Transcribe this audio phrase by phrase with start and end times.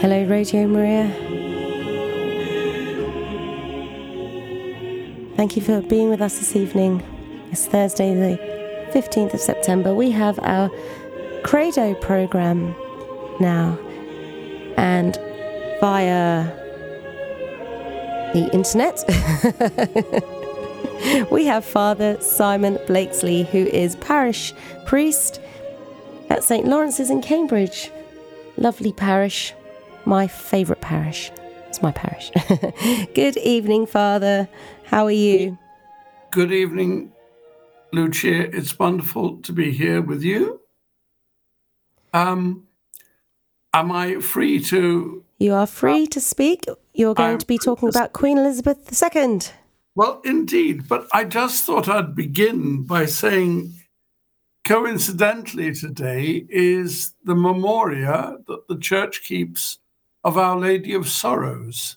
[0.00, 1.08] Hello, Radio Maria.
[5.36, 7.02] Thank you for being with us this evening.
[7.52, 8.38] It's Thursday, the
[8.98, 9.94] 15th of September.
[9.94, 10.70] We have our
[11.42, 12.74] Credo program
[13.40, 13.78] now,
[14.78, 15.18] and
[15.82, 16.46] via
[18.32, 19.04] the internet,
[21.30, 24.54] we have Father Simon Blakesley, who is parish
[24.86, 25.42] priest
[26.30, 26.66] at St.
[26.66, 27.90] Lawrence's in Cambridge.
[28.56, 29.52] Lovely parish
[30.04, 31.30] my favourite parish.
[31.68, 32.30] It's my parish.
[33.14, 34.48] Good evening, Father.
[34.84, 35.58] How are you?
[36.30, 37.12] Good evening,
[37.92, 38.54] Lucia.
[38.56, 40.60] It's wonderful to be here with you.
[42.12, 42.66] Um,
[43.72, 45.24] am I free to?
[45.38, 46.64] You are free to speak.
[46.92, 49.40] You're going I'm to be talking about Queen Elizabeth II.
[49.94, 53.74] Well, indeed, but I just thought I'd begin by saying
[54.64, 59.78] coincidentally today is the memoria that the church keeps
[60.24, 61.96] of Our Lady of Sorrows.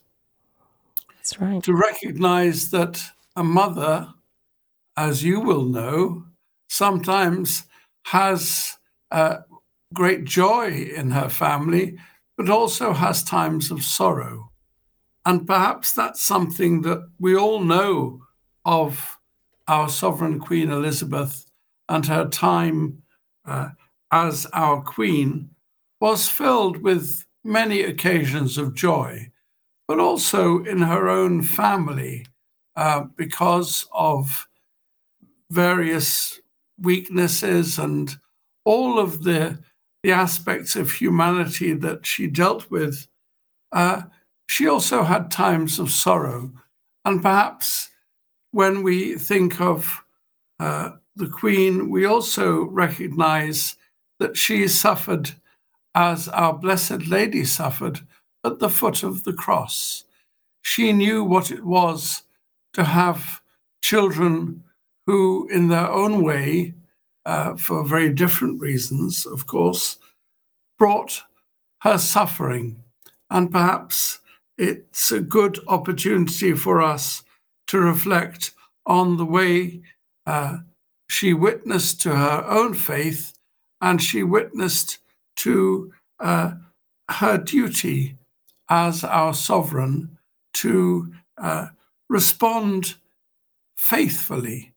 [1.16, 1.64] That's right.
[1.64, 3.02] To recognize that
[3.36, 4.08] a mother,
[4.98, 6.26] as you will know,
[6.70, 7.64] sometimes
[8.06, 8.78] has
[9.12, 9.38] uh,
[9.94, 11.98] great joy in her family,
[12.38, 14.50] but also has times of sorrow.
[15.26, 18.22] And perhaps that's something that we all know
[18.66, 19.18] of
[19.68, 21.46] our sovereign Queen Elizabeth
[21.88, 23.02] and her time
[23.46, 23.70] uh,
[24.12, 25.50] as our Queen
[26.00, 29.32] was filled with many occasions of joy,
[29.88, 32.26] but also in her own family
[32.76, 34.48] uh, because of
[35.50, 36.40] various
[36.80, 38.16] weaknesses and
[38.66, 39.60] all of the,
[40.04, 43.08] the aspects of humanity that she dealt with.
[43.72, 44.04] Uh,
[44.48, 46.52] she also had times of sorrow.
[47.06, 47.90] And perhaps
[48.52, 50.04] when we think of
[50.60, 53.76] uh, the Queen, we also recognize
[54.20, 55.32] that she suffered
[55.96, 58.02] as our Blessed Lady suffered
[58.44, 60.06] at the foot of the cross.
[60.62, 62.24] She knew what it was
[62.74, 63.42] to have
[63.82, 64.64] children
[65.06, 66.74] who, in their own way,
[67.26, 69.98] uh, for very different reasons, of course,
[70.78, 71.22] brought
[71.82, 72.82] her suffering.
[73.30, 74.20] And perhaps
[74.58, 77.24] it's a good opportunity for us
[77.68, 78.52] to reflect
[78.86, 79.82] on the way
[80.26, 80.58] uh,
[81.10, 83.34] she witnessed to her own faith
[83.82, 85.00] and she witnessed
[85.38, 86.54] to uh,
[87.10, 88.18] her duty
[88.70, 90.18] as our sovereign
[90.54, 91.68] to uh,
[92.10, 92.96] respond
[93.78, 94.74] faithfully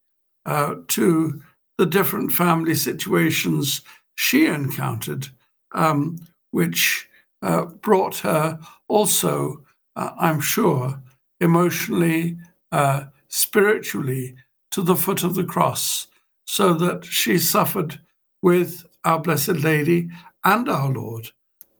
[0.46, 1.40] uh, to
[1.78, 3.82] the different family situations
[4.16, 5.28] she encountered,
[5.72, 6.18] um,
[6.50, 7.08] which
[7.42, 9.62] uh, brought her also,
[9.96, 11.00] uh, I'm sure,
[11.40, 12.38] emotionally,
[12.72, 14.34] uh, spiritually
[14.70, 16.06] to the foot of the cross,
[16.46, 18.00] so that she suffered
[18.42, 20.08] with our Blessed Lady
[20.46, 21.28] and our Lord.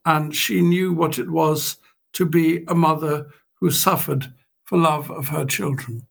[0.05, 1.79] And she knew what it was
[2.13, 4.33] to be a mother who suffered
[4.65, 6.07] for love of her children.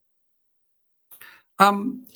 [1.58, 2.06] Um,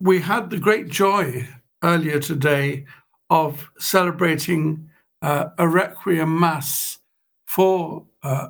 [0.00, 1.48] we had the great joy
[1.82, 2.84] earlier today
[3.28, 4.88] of celebrating
[5.22, 6.98] uh, a requiem mass
[7.46, 8.48] for uh,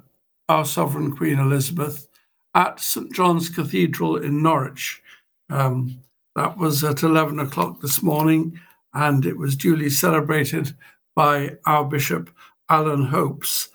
[0.48, 2.06] our sovereign Queen Elizabeth
[2.54, 5.02] at St John's Cathedral in Norwich.
[5.48, 6.00] Um,
[6.36, 8.60] that was at 11 o'clock this morning,
[8.94, 10.74] and it was duly celebrated
[11.14, 12.30] by our Bishop
[12.68, 13.68] Alan Hopes.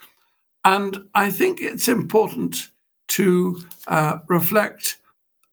[0.64, 2.70] And I think it's important
[3.10, 4.98] to uh, reflect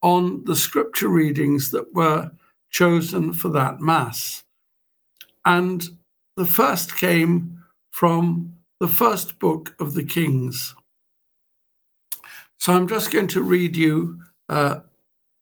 [0.03, 2.31] on the scripture readings that were
[2.71, 4.43] chosen for that Mass.
[5.45, 5.87] And
[6.37, 10.75] the first came from the first book of the Kings.
[12.59, 14.81] So I'm just going to read you uh,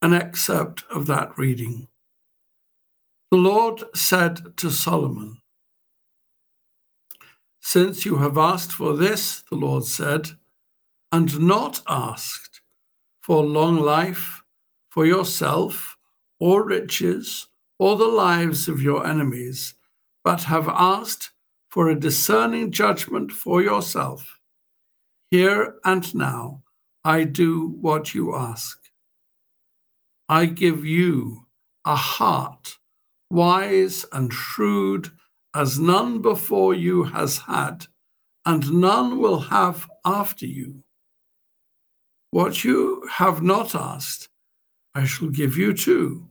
[0.02, 1.86] an excerpt of that reading.
[3.30, 5.40] The Lord said to Solomon,
[7.60, 10.30] Since you have asked for this, the Lord said,
[11.12, 12.60] and not asked
[13.22, 14.42] for long life
[14.88, 15.96] for yourself
[16.40, 17.46] or riches
[17.78, 19.74] or the lives of your enemies,
[20.24, 21.30] but have asked
[21.68, 24.40] for a discerning judgment for yourself,
[25.30, 26.64] here and now
[27.04, 28.76] I do what you ask.
[30.28, 31.46] I give you
[31.84, 32.79] a heart
[33.30, 35.10] wise and shrewd
[35.54, 37.86] as none before you has had,
[38.44, 40.82] and none will have after you.
[42.30, 44.28] What you have not asked,
[44.94, 46.28] I shall give you too.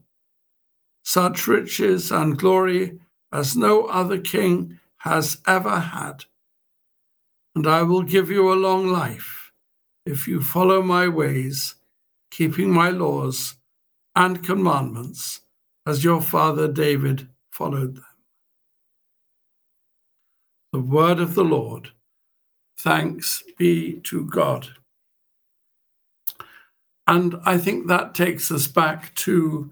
[1.04, 3.00] Such riches and glory
[3.32, 6.24] as no other king has ever had.
[7.54, 9.52] And I will give you a long life
[10.06, 11.74] if you follow my ways,
[12.30, 13.56] keeping my laws
[14.16, 15.40] and commandments
[15.86, 18.04] as your father David followed them.
[20.72, 21.90] The word of the Lord.
[22.78, 24.66] thanks be to God.
[27.06, 29.70] And I think that takes us back to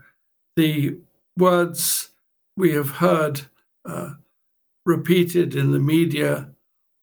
[0.56, 0.99] the
[1.37, 2.11] words
[2.56, 3.40] we have heard
[3.87, 4.14] uh,
[4.84, 6.50] repeated in the media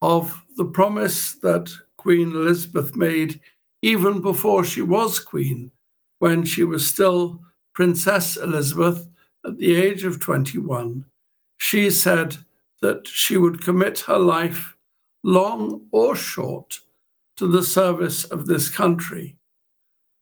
[0.01, 3.39] of the promise that Queen Elizabeth made
[3.81, 5.71] even before she was queen,
[6.19, 7.39] when she was still
[7.75, 9.07] Princess Elizabeth
[9.45, 11.05] at the age of 21.
[11.57, 12.37] She said
[12.81, 14.75] that she would commit her life,
[15.23, 16.79] long or short,
[17.37, 19.37] to the service of this country.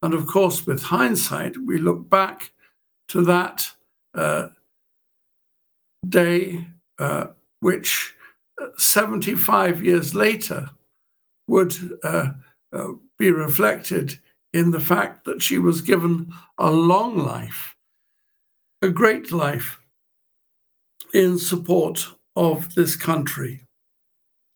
[0.02, 2.52] And of course, with hindsight, we look back
[3.10, 3.70] to that
[4.16, 4.50] uh,
[6.10, 6.68] day,
[7.00, 7.28] uh,
[7.60, 8.14] which
[8.62, 10.70] uh, 75 years later
[11.48, 12.30] would uh,
[12.74, 14.20] uh, be reflected
[14.54, 17.76] in the fact that she was given a long life,
[18.82, 19.80] a great life
[21.14, 23.66] in support of this country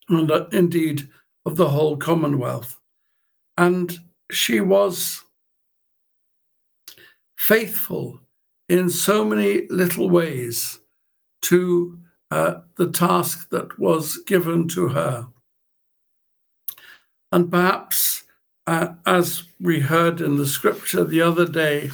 [0.09, 1.07] and uh, indeed
[1.45, 2.79] of the whole Commonwealth.
[3.57, 3.97] And
[4.31, 5.23] she was
[7.37, 8.19] faithful
[8.69, 10.79] in so many little ways
[11.43, 11.97] to
[12.31, 15.27] uh, the task that was given to her.
[17.31, 18.23] And perhaps,
[18.67, 21.89] uh, as we heard in the scripture the other day,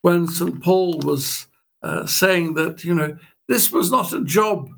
[0.00, 0.62] when St.
[0.62, 1.46] Paul was
[1.82, 3.16] uh, saying that, you know,
[3.48, 4.70] this was not a job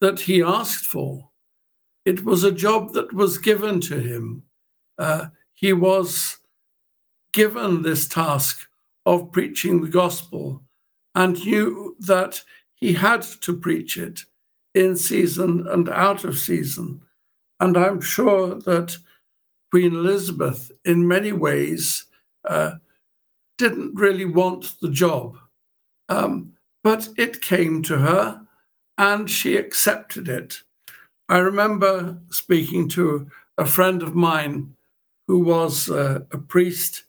[0.00, 1.28] that he asked for,
[2.04, 4.42] it was a job that was given to him.
[4.98, 6.38] Uh, he was
[7.32, 8.66] given this task
[9.06, 10.62] of preaching the gospel
[11.14, 12.42] and knew that
[12.74, 14.20] he had to preach it
[14.74, 17.00] in season and out of season.
[17.60, 18.96] And I'm sure that
[19.74, 22.04] Queen Elizabeth, in many ways,
[22.48, 22.74] uh,
[23.58, 25.36] didn't really want the job.
[26.08, 26.52] Um,
[26.84, 28.40] but it came to her
[28.98, 30.62] and she accepted it.
[31.28, 33.28] I remember speaking to
[33.58, 34.76] a friend of mine
[35.26, 37.06] who was uh, a priest,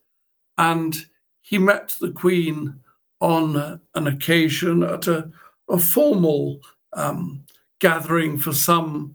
[0.57, 1.06] and
[1.44, 2.79] he met the Queen
[3.21, 5.29] on uh, an occasion at a,
[5.69, 6.62] a formal
[6.94, 7.44] um,
[7.79, 9.14] gathering for some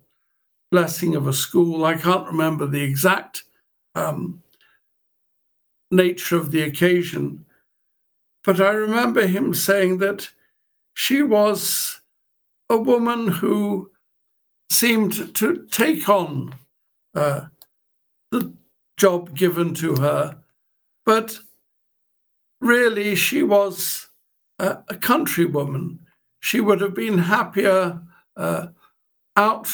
[0.70, 1.84] blessing of a school.
[1.84, 3.42] I can't remember the exact
[3.94, 4.42] um,
[5.90, 7.44] nature of the occasion,
[8.44, 10.30] but I remember him saying that
[10.94, 12.00] she was
[12.68, 13.90] a woman who
[14.70, 16.54] seemed to take on
[17.14, 17.46] uh,
[18.30, 18.52] the
[18.96, 20.38] job given to her,
[21.04, 21.38] but
[22.60, 24.08] really she was
[24.60, 25.98] a, a countrywoman.
[26.38, 28.00] She would have been happier
[28.36, 28.68] uh,
[29.36, 29.68] out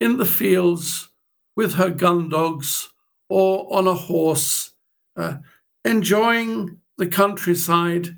[0.00, 1.08] in the fields
[1.56, 2.88] with her gun dogs
[3.28, 4.72] or on a horse,
[5.16, 5.38] uh,
[5.84, 8.08] enjoying the countryside.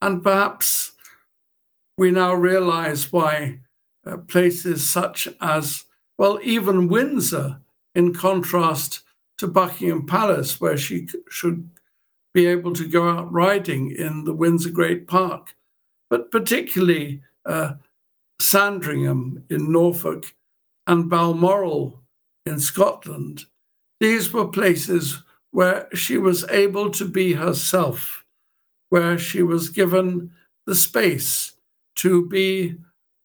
[0.00, 0.92] And perhaps
[1.98, 3.60] we now realize why
[4.06, 5.84] uh, places such as,
[6.18, 7.60] well, even Windsor,
[7.94, 9.02] in contrast
[9.38, 11.68] to Buckingham Palace, where she should
[12.34, 15.56] be able to go out riding in the Windsor Great Park,
[16.10, 17.72] but particularly uh,
[18.40, 20.26] Sandringham in Norfolk
[20.86, 22.00] and Balmoral
[22.44, 23.44] in Scotland.
[24.00, 28.24] These were places where she was able to be herself,
[28.90, 30.30] where she was given
[30.66, 31.54] the space
[31.96, 32.76] to be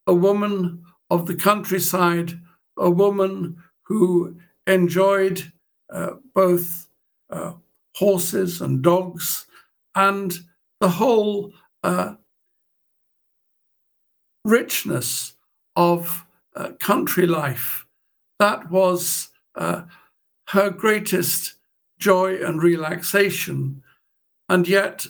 [0.08, 2.40] a woman of the countryside,
[2.78, 4.36] a woman who
[4.68, 5.52] enjoyed
[5.92, 6.88] uh, both
[7.30, 7.54] uh,
[7.96, 9.46] horses and dogs
[9.96, 10.40] and
[10.80, 11.52] the whole
[11.84, 12.14] uh,
[14.46, 15.34] richness
[15.76, 17.86] of uh, country life.
[18.40, 19.84] That was uh,
[20.50, 21.56] her greatest
[22.00, 23.84] joy and relaxation.
[24.50, 25.08] And yet,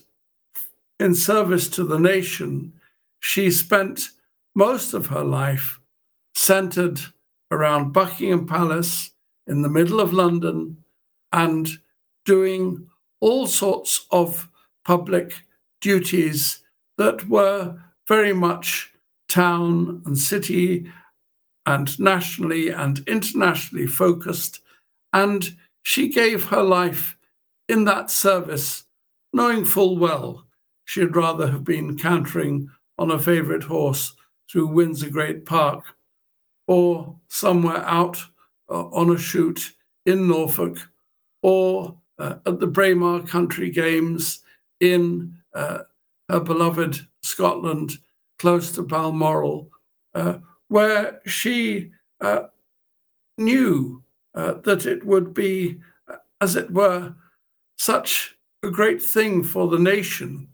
[1.00, 2.74] in service to the nation,
[3.19, 4.10] she spent
[4.55, 5.79] most of her life
[6.36, 7.00] centered
[7.50, 9.12] around Buckingham Palace
[9.48, 10.77] in the middle of London
[11.31, 11.69] and
[12.25, 12.88] doing
[13.19, 14.50] all sorts of
[14.86, 15.33] public
[15.79, 16.63] duties
[16.98, 18.91] that were very much
[19.27, 20.91] town and city
[21.75, 24.62] and nationally and internationally focused.
[25.13, 27.18] And she gave her life
[27.68, 28.84] in that service,
[29.34, 30.46] knowing full well
[30.86, 34.13] she'd rather have been cantering on a favourite horse
[34.50, 35.86] through Windsor Great Park
[36.68, 38.18] or somewhere out
[38.70, 39.74] uh, on a shoot
[40.06, 40.78] in Norfolk
[41.42, 44.42] or uh, at the Braemar Country Games
[44.82, 45.80] in uh,
[46.30, 47.94] her beloved Scotland,
[48.40, 49.70] close to Balmoral,
[50.13, 50.40] uh,
[50.72, 52.44] where she uh,
[53.38, 54.01] knew
[54.34, 55.78] uh, that it would be,
[56.40, 57.13] as it were,
[57.78, 60.48] such a great thing for the nation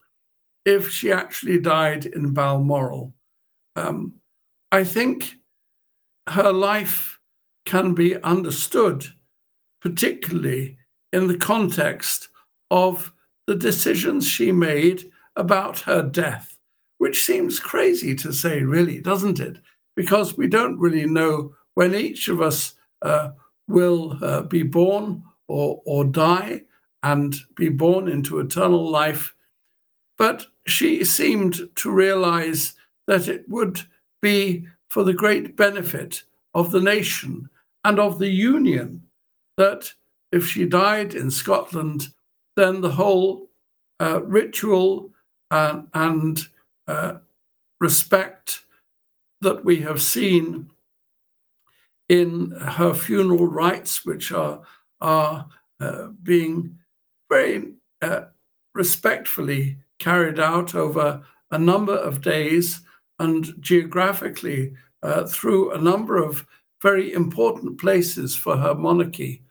[0.66, 3.14] if she actually died in Balmoral.
[3.76, 4.14] Um,
[4.72, 5.36] I think
[6.30, 7.20] her life
[7.68, 9.06] can be understood,
[9.84, 10.80] particularly
[11.14, 12.30] in the context
[12.72, 13.14] of
[13.46, 16.58] the decisions she made about her death,
[16.98, 19.60] which seems crazy to say, really, doesn't it?
[19.98, 23.32] Because we don't really know when each of us uh,
[23.68, 26.62] will uh, be born or, or die
[27.04, 29.34] and be born into eternal life.
[30.18, 32.74] But she seemed to realize
[33.08, 33.82] that it would
[34.22, 36.24] be for the great benefit
[36.54, 37.50] of the nation
[37.84, 39.02] and of the Union
[39.58, 39.92] that
[40.32, 42.10] if she died in Scotland,
[42.56, 43.50] then the whole
[44.00, 45.12] uh, ritual
[45.52, 46.48] uh, and
[46.88, 47.16] uh,
[47.80, 48.64] respect
[49.42, 50.70] that we have seen
[52.10, 54.62] in her funeral rites, which are,
[55.02, 55.48] are
[55.80, 56.78] uh, being
[57.30, 58.22] very uh,
[58.74, 62.82] respectfully carried out over a number of days
[63.20, 66.46] and geographically uh, through a number of
[66.82, 69.42] very important places for her monarchy.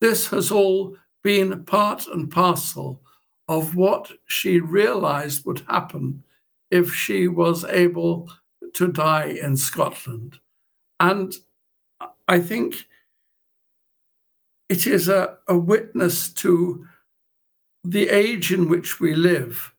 [0.00, 3.02] This has all been part and parcel
[3.48, 6.22] of what she realized would happen
[6.70, 8.30] if she was able
[8.74, 10.38] to die in Scotland.
[10.98, 11.34] And
[12.28, 12.86] I think
[14.68, 16.86] it is a, a witness to
[17.82, 19.74] the age in which we live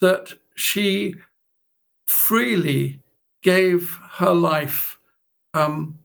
[0.00, 1.14] that she
[2.06, 3.00] freely
[3.42, 4.98] gave her life.
[5.54, 5.98] Um,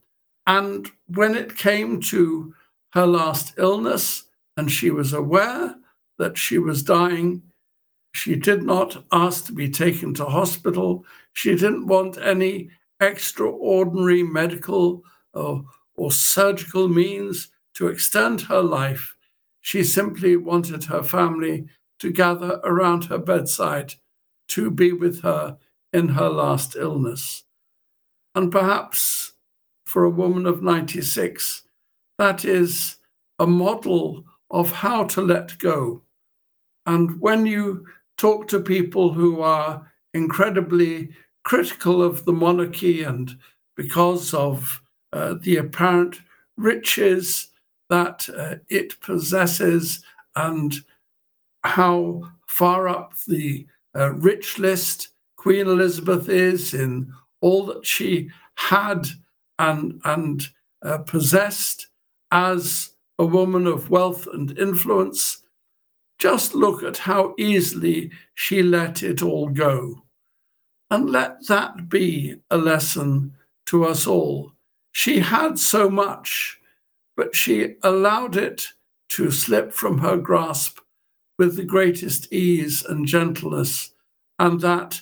[0.46, 2.54] and when it came to
[2.92, 4.24] her last illness
[4.56, 5.76] and she was aware
[6.18, 7.42] that she was dying,
[8.12, 11.04] she did not ask to be taken to hospital.
[11.34, 19.14] She didn't want any extraordinary medical or, or surgical means to extend her life.
[19.60, 21.66] She simply wanted her family
[22.00, 23.94] to gather around her bedside
[24.48, 25.58] to be with her
[25.92, 27.44] in her last illness.
[28.34, 29.32] And perhaps
[29.84, 31.62] for a woman of 96,
[32.18, 32.96] that is
[33.38, 36.02] a model of how to let go.
[36.86, 37.86] And when you
[38.18, 41.10] talk to people who are incredibly
[41.44, 43.38] critical of the monarchy and
[43.76, 44.82] because of
[45.12, 46.20] uh, the apparent
[46.56, 47.48] riches
[47.88, 50.04] that uh, it possesses
[50.36, 50.74] and
[51.64, 59.06] how far up the uh, rich list Queen Elizabeth is in all that she had
[59.58, 60.48] and, and
[60.82, 61.86] uh, possessed
[62.32, 65.42] as a woman of wealth and influence.
[66.18, 70.02] Just look at how easily she let it all go.
[70.90, 73.34] And let that be a lesson
[73.66, 74.52] to us all.
[74.92, 76.58] She had so much,
[77.16, 78.66] but she allowed it
[79.10, 80.78] to slip from her grasp
[81.38, 83.92] with the greatest ease and gentleness,
[84.38, 85.00] and that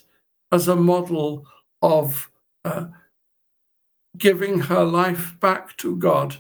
[0.53, 1.47] as a model
[1.83, 2.31] of
[2.65, 2.87] uh,
[4.19, 6.37] giving her life back to God.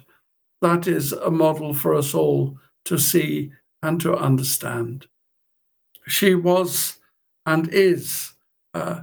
[0.62, 3.52] That is a model for us all to see
[3.82, 5.06] and to understand.
[6.06, 6.98] She was
[7.44, 8.32] and is
[8.74, 9.02] uh,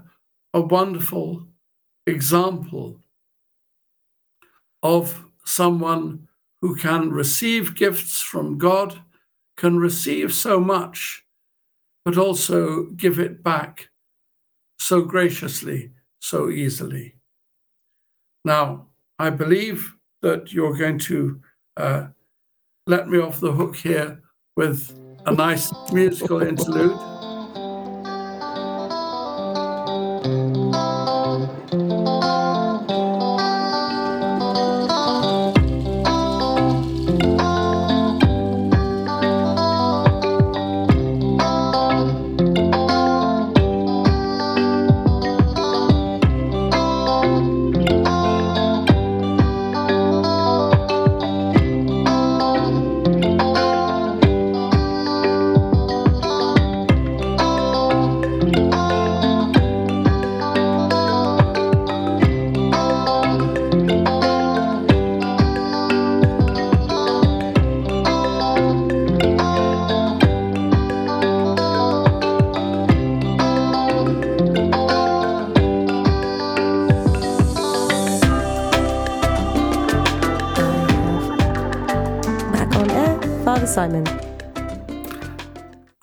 [0.53, 1.47] a wonderful
[2.05, 2.99] example
[4.81, 6.27] of someone
[6.61, 9.01] who can receive gifts from God,
[9.57, 11.23] can receive so much,
[12.05, 13.89] but also give it back
[14.79, 17.15] so graciously, so easily.
[18.45, 18.87] Now,
[19.19, 21.41] I believe that you're going to
[21.77, 22.07] uh,
[22.87, 24.22] let me off the hook here
[24.55, 26.99] with a nice musical interlude.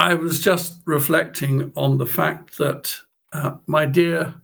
[0.00, 2.90] I was just reflecting on the fact that
[3.34, 4.34] uh, my dear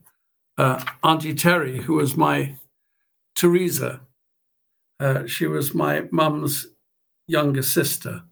[0.58, 2.56] uh, Auntie Terry, who was my
[3.34, 4.02] Teresa,
[5.00, 6.66] uh, she was my mum's
[7.26, 8.22] younger sister,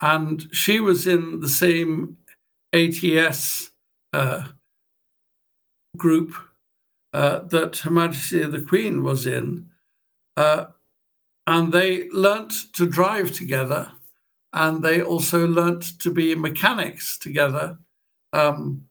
[0.00, 2.16] and she was in the same
[2.72, 3.70] ATS
[4.12, 4.48] uh,
[5.96, 6.34] group
[7.12, 9.70] uh, that Her Majesty the Queen was in.
[10.36, 10.66] Uh,
[11.46, 13.92] and they learnt to drive together,
[14.56, 17.78] and they also learnt to be mechanics together,
[18.32, 18.86] um,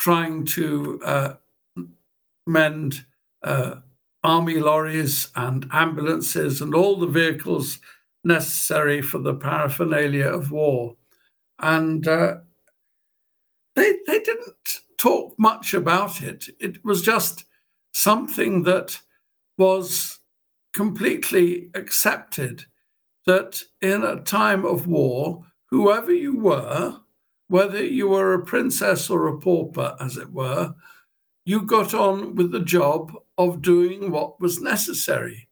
[0.00, 1.34] trying to uh,
[2.46, 3.04] mend
[3.42, 3.74] uh,
[4.24, 7.80] army lorries and ambulances and all the vehicles
[8.24, 10.96] necessary for the paraphernalia of war.
[11.58, 12.36] And uh,
[13.74, 16.46] they, they didn't talk much about it.
[16.58, 17.44] It was just
[17.92, 18.98] something that
[19.58, 20.18] was
[20.72, 22.64] completely accepted
[23.26, 26.96] that in a time of war, whoever you were,
[27.48, 30.74] whether you were a princess or a pauper, as it were,
[31.44, 35.48] you got on with the job of doing what was necessary.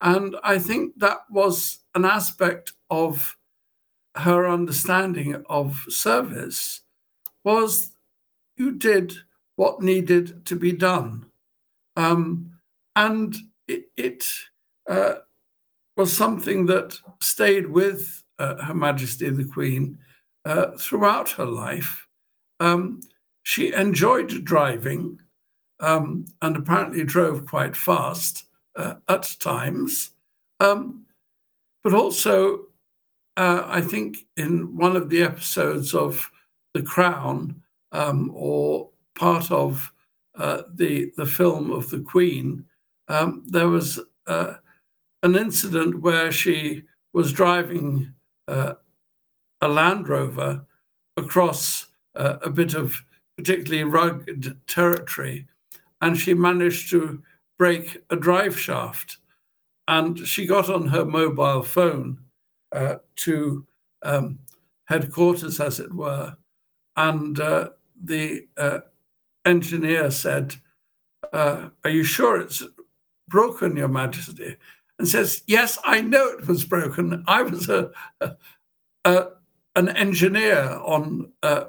[0.00, 3.36] And I think that was an aspect of
[4.16, 6.82] her understanding of service
[7.44, 7.92] was
[8.56, 9.14] you did
[9.56, 11.26] what needed to be done.
[11.96, 12.50] Um,
[12.96, 13.34] and
[13.68, 14.24] it, it
[14.88, 15.14] uh,
[15.96, 19.98] was something that stayed with uh, Her Majesty the Queen
[20.44, 22.06] uh, throughout her life.
[22.60, 23.00] Um,
[23.42, 25.18] she enjoyed driving
[25.80, 28.44] um, and apparently drove quite fast
[28.76, 30.10] uh, at times.
[30.60, 31.04] Um,
[31.82, 32.66] but also,
[33.36, 36.30] uh, I think in one of the episodes of
[36.74, 39.92] The Crown, um, or part of
[40.36, 42.64] uh, the the film of the Queen,
[43.08, 44.54] um, there was uh,
[45.22, 48.12] an incident where she was driving
[48.48, 48.74] uh,
[49.60, 50.64] a Land Rover
[51.16, 51.86] across
[52.16, 53.00] uh, a bit of
[53.36, 55.46] particularly rugged territory,
[56.00, 57.22] and she managed to
[57.58, 59.18] break a drive shaft.
[59.88, 62.18] And she got on her mobile phone
[62.72, 63.66] uh, to
[64.02, 64.38] um,
[64.86, 66.36] headquarters, as it were,
[66.96, 67.70] and uh,
[68.02, 68.80] the uh,
[69.44, 70.54] engineer said,
[71.32, 72.62] uh, Are you sure it's
[73.28, 74.56] broken, Your Majesty?
[74.98, 77.24] And says, Yes, I know it was broken.
[77.26, 78.32] I was a, a,
[79.04, 79.26] a
[79.74, 81.64] an engineer on uh,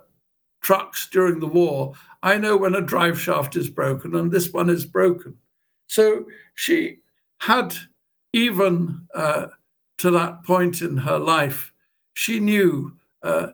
[0.61, 1.93] trucks during the war.
[2.21, 5.37] I know when a drive shaft is broken, and this one is broken.
[5.87, 6.99] So she
[7.39, 7.75] had,
[8.33, 9.47] even uh,
[9.99, 11.71] to that point in her life,
[12.13, 13.47] she knew uh,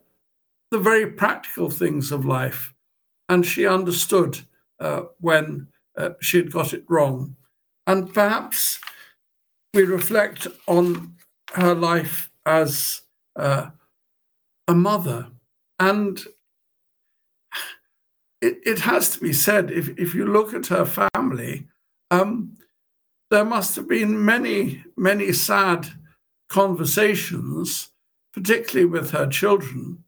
[0.71, 2.73] the very practical things of life
[3.29, 4.39] and she understood
[4.79, 7.35] uh, when uh, she had got it wrong.
[7.87, 8.79] And perhaps
[9.73, 11.15] we reflect on
[11.53, 13.01] her life as
[13.35, 13.69] uh,
[14.67, 15.27] a mother.
[15.79, 16.19] And
[18.41, 21.67] it, it, has to be said, if, if you look at her family,
[22.11, 22.57] um,
[23.29, 25.87] there must have been many, many sad
[26.49, 27.91] conversations,
[28.33, 30.03] particularly with her children,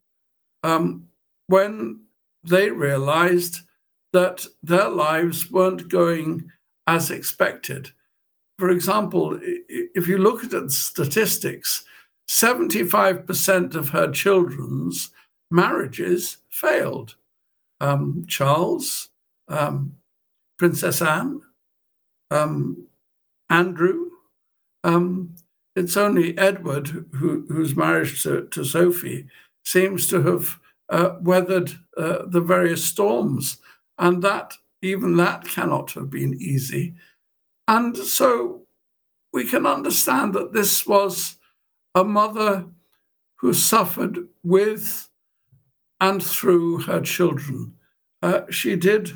[0.64, 1.08] um,
[1.48, 2.02] when
[2.44, 3.60] they realized
[4.14, 6.50] that their lives weren't going
[6.88, 7.92] as expected.
[8.62, 11.84] For example, if you look at statistics,
[12.30, 15.10] 75% of her children's
[15.50, 17.16] marriages failed.
[17.80, 19.10] Um, Charles,
[19.48, 19.96] um,
[20.60, 21.42] Princess Anne,
[22.30, 22.86] um,
[23.50, 24.12] Andrew.
[24.84, 25.34] Um,
[25.76, 29.26] it's only Edward, who, whose marriage to, to Sophie
[29.66, 33.58] seems to have uh, weathered uh, the various storms.
[33.98, 36.94] And that, even that cannot have been easy.
[37.68, 38.64] And so
[39.34, 41.38] we can understand that this was
[41.96, 42.66] a mother
[43.38, 45.10] who suffered with
[46.00, 47.74] and through her children.
[48.22, 49.12] Uh, she did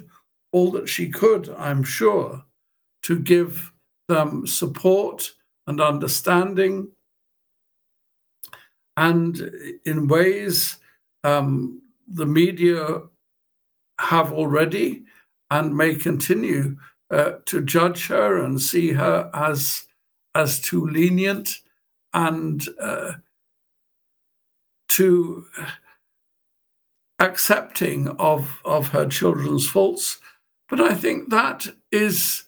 [0.52, 2.44] all that she could, I'm sure,
[3.04, 3.72] to give
[4.08, 5.32] them support
[5.68, 6.88] and understanding.
[8.98, 9.52] And
[9.86, 10.78] in ways
[11.24, 13.02] um, the media
[14.00, 15.04] have already
[15.52, 16.78] and may continue
[17.12, 19.86] uh, to judge her and see her as
[20.34, 21.60] as too lenient
[22.14, 23.14] and uh,
[24.88, 25.46] too
[27.20, 30.20] accepting of of her children's faults.
[30.68, 32.44] But I think that is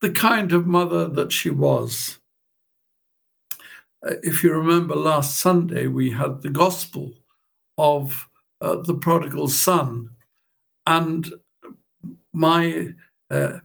[0.00, 2.18] the kind of mother that she was.
[4.06, 7.12] Uh, if you remember last Sunday, we had the gospel
[7.78, 8.28] of
[8.60, 10.10] uh, the prodigal son.
[10.86, 11.32] And
[12.32, 12.94] my
[13.30, 13.58] uh,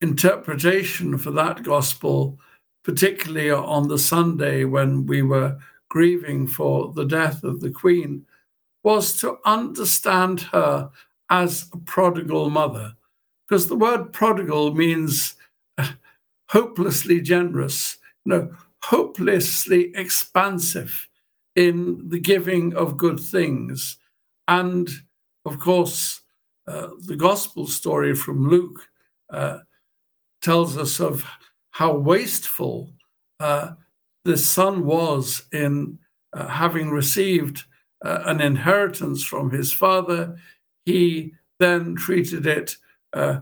[0.00, 2.38] interpretation for that gospel,
[2.84, 8.24] particularly on the Sunday when we were grieving for the death of the Queen,
[8.82, 10.90] was to understand her
[11.30, 12.92] as a prodigal mother.
[13.48, 15.34] Because the word prodigal means
[15.78, 15.92] uh,
[16.48, 18.50] hopelessly generous, you know,
[18.82, 21.08] hopelessly expansive
[21.54, 23.96] in the giving of good things.
[24.46, 24.88] And
[25.44, 26.20] of course,
[26.68, 28.88] uh, the gospel story from Luke
[29.30, 29.58] uh,
[30.46, 31.24] tells us of
[31.72, 32.88] how wasteful
[33.40, 33.72] uh,
[34.24, 35.98] the son was in
[36.32, 37.64] uh, having received
[38.04, 40.36] uh, an inheritance from his father,
[40.84, 42.76] he then treated it
[43.12, 43.40] uh,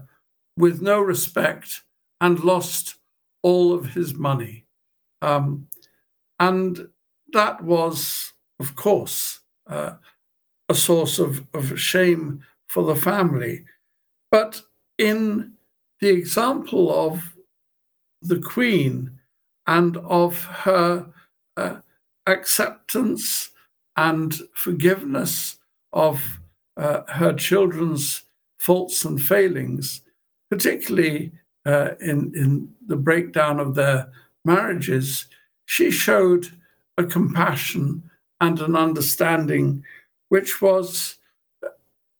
[0.57, 1.83] with no respect
[2.23, 2.97] and lost
[3.43, 4.65] all of his money.
[5.21, 5.69] Um,
[6.41, 6.89] and
[7.35, 9.97] that was, of course, uh,
[10.71, 13.67] a source of, of shame for the family.
[14.31, 14.63] But
[14.97, 15.54] in
[16.05, 17.35] the example of
[18.21, 19.11] the Queen
[19.67, 21.07] and of her
[21.57, 21.77] uh,
[22.27, 23.53] acceptance
[23.97, 25.57] and forgiveness
[25.95, 26.41] of
[26.77, 28.25] uh, her children's
[28.59, 30.03] faults and failings,
[30.51, 31.33] particularly
[31.65, 34.07] uh, in, in the breakdown of their
[34.45, 35.25] marriages,
[35.65, 36.49] she showed
[36.99, 38.03] a compassion
[38.43, 39.83] and an understanding
[40.29, 41.17] which was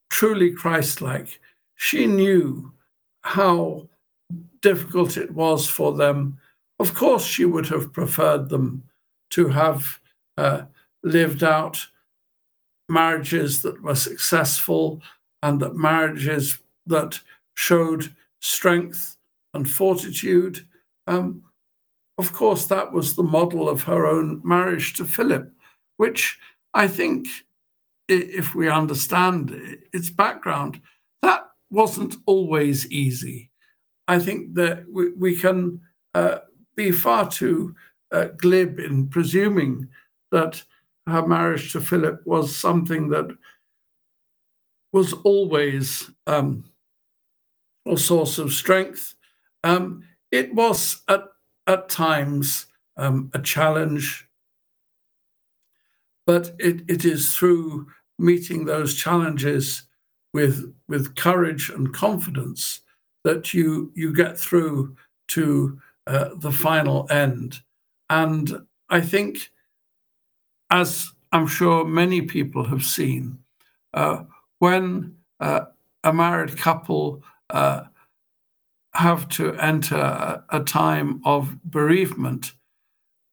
[0.09, 1.39] truly Christ like.
[1.75, 2.73] She knew
[3.25, 3.89] how
[4.61, 6.39] difficult it was for them.
[6.79, 8.83] Of course, she would have preferred them
[9.31, 10.01] to have
[10.37, 10.63] uh,
[11.03, 11.87] lived out
[12.89, 15.01] marriages that were successful
[15.43, 17.21] and that marriages that
[17.55, 19.17] showed strength
[19.55, 20.67] and fortitude.
[21.07, 21.43] Um,
[22.19, 25.51] of course, that was the model of her own marriage to Philip,
[25.97, 26.39] which
[26.75, 27.27] I think,
[28.09, 30.81] if we understand its background,
[31.23, 33.51] that wasn't always easy.
[34.07, 35.81] I think that we, we can
[36.15, 36.39] uh,
[36.77, 37.75] be far too
[38.13, 39.89] uh, glib in presuming
[40.31, 40.63] that
[41.07, 43.37] her marriage to Philip was something that
[44.93, 46.65] was always um,
[47.87, 49.15] a source of strength.
[49.65, 51.25] Um, it was at,
[51.67, 54.29] at times um, a challenge,
[56.27, 57.87] but it, it is through
[58.19, 59.83] meeting those challenges
[60.35, 62.81] with, with courage and confidence
[63.23, 64.95] that you, you get through
[65.29, 67.61] to uh, the final end.
[68.11, 69.51] And I think,
[70.71, 73.39] as I'm sure many people have seen,
[73.95, 74.25] uh,
[74.59, 75.67] when uh,
[76.03, 77.85] a married couple uh,
[78.93, 82.53] have to enter a, time of bereavement,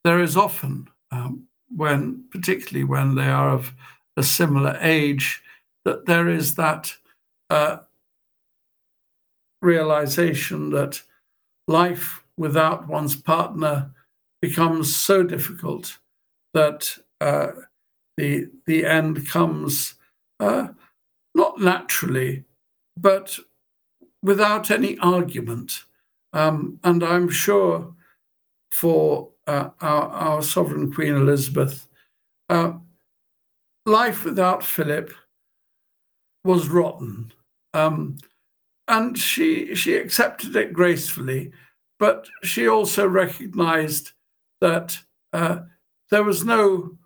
[0.03, 3.73] there is often, um, when particularly when they are of
[4.17, 5.41] a similar age,
[5.85, 6.93] that there is that
[7.49, 7.77] uh,
[9.61, 11.01] realization that
[11.67, 13.91] life without one's partner
[14.41, 15.97] becomes so difficult
[16.53, 17.51] that uh,
[18.17, 19.95] the the end comes
[20.39, 20.67] uh,
[21.35, 22.43] not naturally,
[22.97, 23.39] but
[24.23, 25.83] without any argument.
[26.33, 27.93] Um, and I'm sure
[28.71, 31.87] for uh, our, our, sovereign Queen Elizabeth,
[32.49, 32.73] uh,
[33.85, 35.11] life without Philip
[36.43, 37.31] was rotten.
[37.73, 38.17] Um,
[38.87, 41.51] and she she accepted it gracefully,
[41.99, 44.11] but she also recognized
[44.59, 44.99] that
[45.33, 45.59] uh,
[46.09, 46.97] there was no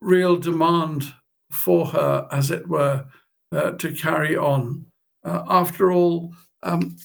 [0.00, 1.14] real demand
[1.50, 3.04] for her, as it were,
[3.52, 4.84] uh, to carry on.
[5.24, 6.96] Uh, after all, um,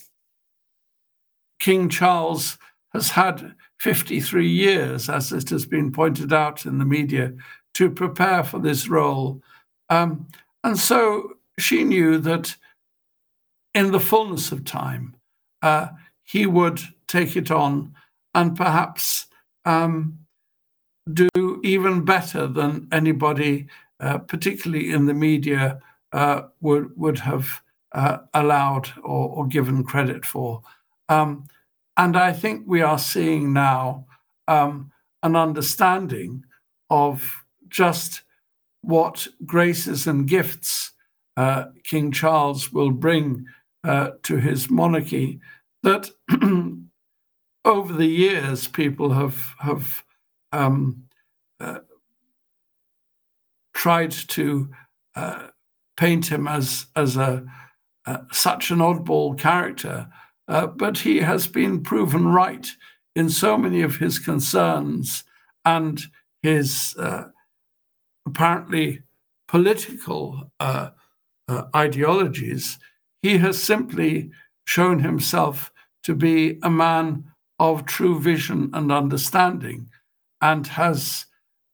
[1.60, 2.58] King Charles
[2.94, 7.34] has had 53 years, as it has been pointed out in the media,
[7.76, 9.42] to prepare for this role.
[9.90, 10.28] Um,
[10.64, 12.56] and so she knew that
[13.74, 15.16] in the fullness of time,
[15.62, 15.88] uh,
[16.24, 17.94] he would take it on
[18.34, 19.28] and perhaps
[19.66, 20.20] um,
[21.14, 21.30] do
[21.64, 23.68] even better than anybody,
[24.00, 25.82] uh, particularly in the media,
[26.14, 27.62] uh, would would have
[27.94, 30.62] uh, allowed or, or, given credit for.
[31.10, 31.48] Um,
[31.96, 34.06] and I think we are seeing now
[34.48, 34.92] um,
[35.24, 36.44] an understanding
[36.90, 38.24] of just
[38.82, 40.92] what graces and gifts
[41.38, 43.46] uh, King Charles will bring
[43.84, 45.40] uh, to his monarchy
[45.84, 46.10] that
[47.66, 50.04] over the years people have have
[50.52, 51.04] um,
[51.60, 51.80] uh,
[53.74, 54.70] tried to
[55.16, 55.48] uh,
[55.96, 57.46] paint him as as a
[58.08, 60.08] uh, such an oddball character,
[60.48, 62.68] uh, but he has been proven right
[63.16, 65.26] in so many of his concerns
[65.66, 66.02] and
[66.42, 67.26] his uh,
[68.26, 69.02] apparently
[69.50, 70.50] political
[71.76, 72.78] ideologies
[73.22, 74.32] he has simply
[74.66, 75.72] shown himself
[76.04, 77.24] to be a man
[77.60, 79.90] of true vision and understanding
[80.42, 81.26] and has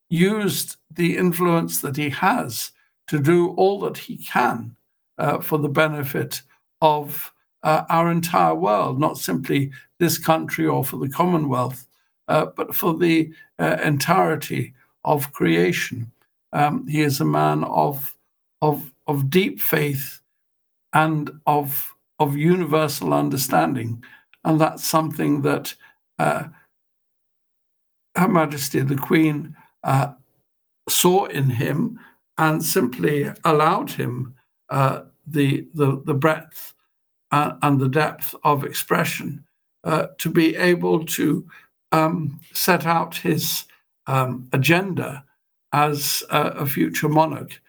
[0.10, 2.72] used the influence that he has
[3.08, 4.76] to do all that he can
[5.18, 6.42] uh, for the benefit
[6.82, 7.34] of
[7.64, 11.88] uh, our entire world, not simply this country or for the Commonwealth,
[12.28, 16.12] uh, but for the uh, entirety of creation.
[16.52, 18.16] Um, he is a man of,
[18.62, 20.22] of, of deep faith
[20.94, 24.04] and of, of universal understanding.
[24.44, 25.74] And that's something that
[26.20, 26.44] uh,
[28.16, 30.14] Her Majesty the Queen uh,
[30.88, 32.00] saw in him
[32.38, 34.36] and simply allowed him
[34.70, 36.74] uh, the, the, the breadth
[37.32, 39.44] uh, and the depth of expression
[39.84, 41.46] uh, to be able to
[41.92, 43.66] um, set out his
[44.08, 45.24] um, agenda
[45.74, 47.62] as a, a, future monarch.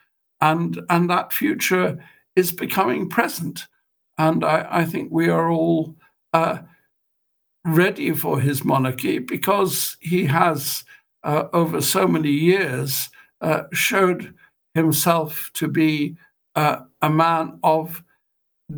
[0.45, 1.99] And, and that future
[2.37, 3.67] is becoming present.
[4.19, 5.97] And I, I think we are all
[6.35, 6.59] uh,
[7.65, 10.85] ready for his monarchy because he has,
[11.23, 13.09] uh, over so many years,
[13.41, 14.35] uh, showed
[14.75, 16.15] himself to be
[16.57, 18.05] uh, a man of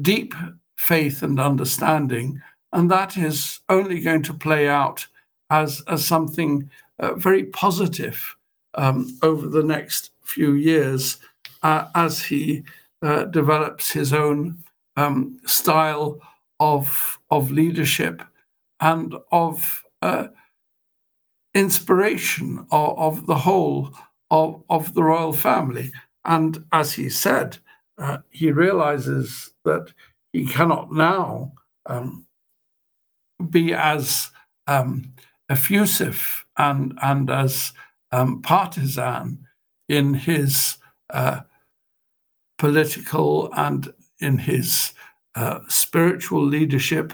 [0.03, 0.35] deep
[0.77, 2.41] faith and understanding.
[2.73, 5.05] And that is only going to play out
[5.51, 8.37] as, as something uh, very positive
[8.75, 11.19] um, over the next few years
[11.95, 12.63] as he
[13.03, 14.59] uh, develops his own
[14.97, 16.21] um, style
[16.61, 18.23] of, of leadership
[18.81, 20.29] and of uh,
[21.55, 23.93] inspiration of, of, the whole
[24.31, 25.93] of, of the royal family.
[26.25, 27.59] And as he said,
[27.99, 29.93] uh, he realizes that
[30.33, 31.53] he cannot now
[31.87, 32.27] um,
[33.51, 34.31] be as
[34.67, 35.13] um,
[35.49, 37.73] effusive and, and as
[38.13, 39.47] um, partisan
[39.89, 40.77] in his
[41.11, 41.41] uh,
[42.59, 44.93] political and in his
[45.35, 47.13] uh, spiritual leadership,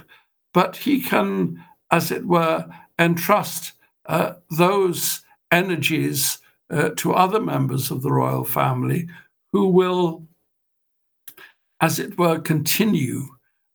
[0.55, 2.67] but he can, as it were,
[2.99, 3.73] entrust
[4.07, 6.39] uh, those energies
[6.71, 9.09] uh, to other members of the royal family
[9.53, 10.27] who will,
[11.81, 13.27] as it were, continue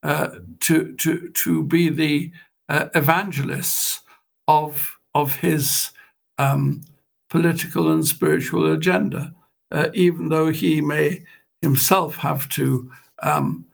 [0.03, 0.29] uh,
[0.61, 2.31] to, to, to be the
[2.69, 4.01] uh, evangelists
[4.47, 5.91] of, of his
[6.37, 6.81] um,
[7.29, 9.33] political and spiritual agenda,
[9.71, 11.23] uh, even though he may
[11.61, 12.91] himself have to
[13.23, 13.65] um,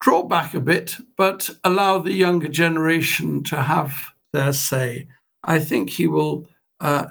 [0.00, 3.92] draw back a bit, but allow the younger generation to have
[4.32, 5.06] their say.
[5.44, 6.46] I think he will
[6.80, 7.06] uh,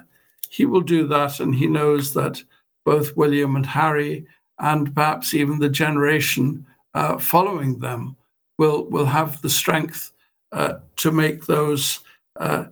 [0.48, 2.42] he will do that, and he knows that
[2.84, 4.26] both William and Harry,
[4.58, 8.16] and perhaps even the generation uh, following them,
[8.58, 10.12] will will have the strength
[10.52, 12.00] uh, to make those
[12.38, 12.64] uh,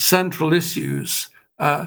[0.00, 1.86] central issues uh,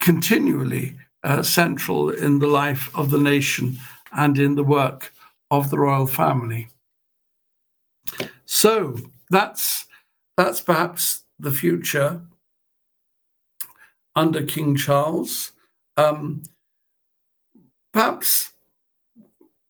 [0.00, 3.78] continually uh, central in the life of the nation
[4.12, 5.12] and in the work
[5.50, 6.68] of the royal family.
[8.46, 8.96] So
[9.30, 9.86] that's
[10.36, 12.22] that's perhaps the future
[14.16, 15.52] under King Charles.
[15.96, 16.42] Um,
[17.92, 18.52] perhaps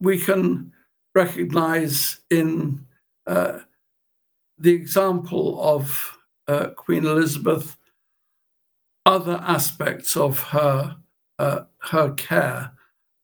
[0.01, 0.73] we can
[1.15, 2.87] recognize in
[3.27, 3.61] uh,
[4.59, 7.77] the example of uh, Queen Elizabeth
[9.07, 10.97] other aspects of her
[11.41, 12.71] uh, her care.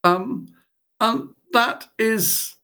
[0.05, 0.49] Um,
[1.01, 2.57] and that is,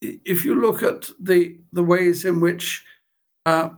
[0.00, 2.84] if you look at the, the ways in which
[3.44, 3.70] uh,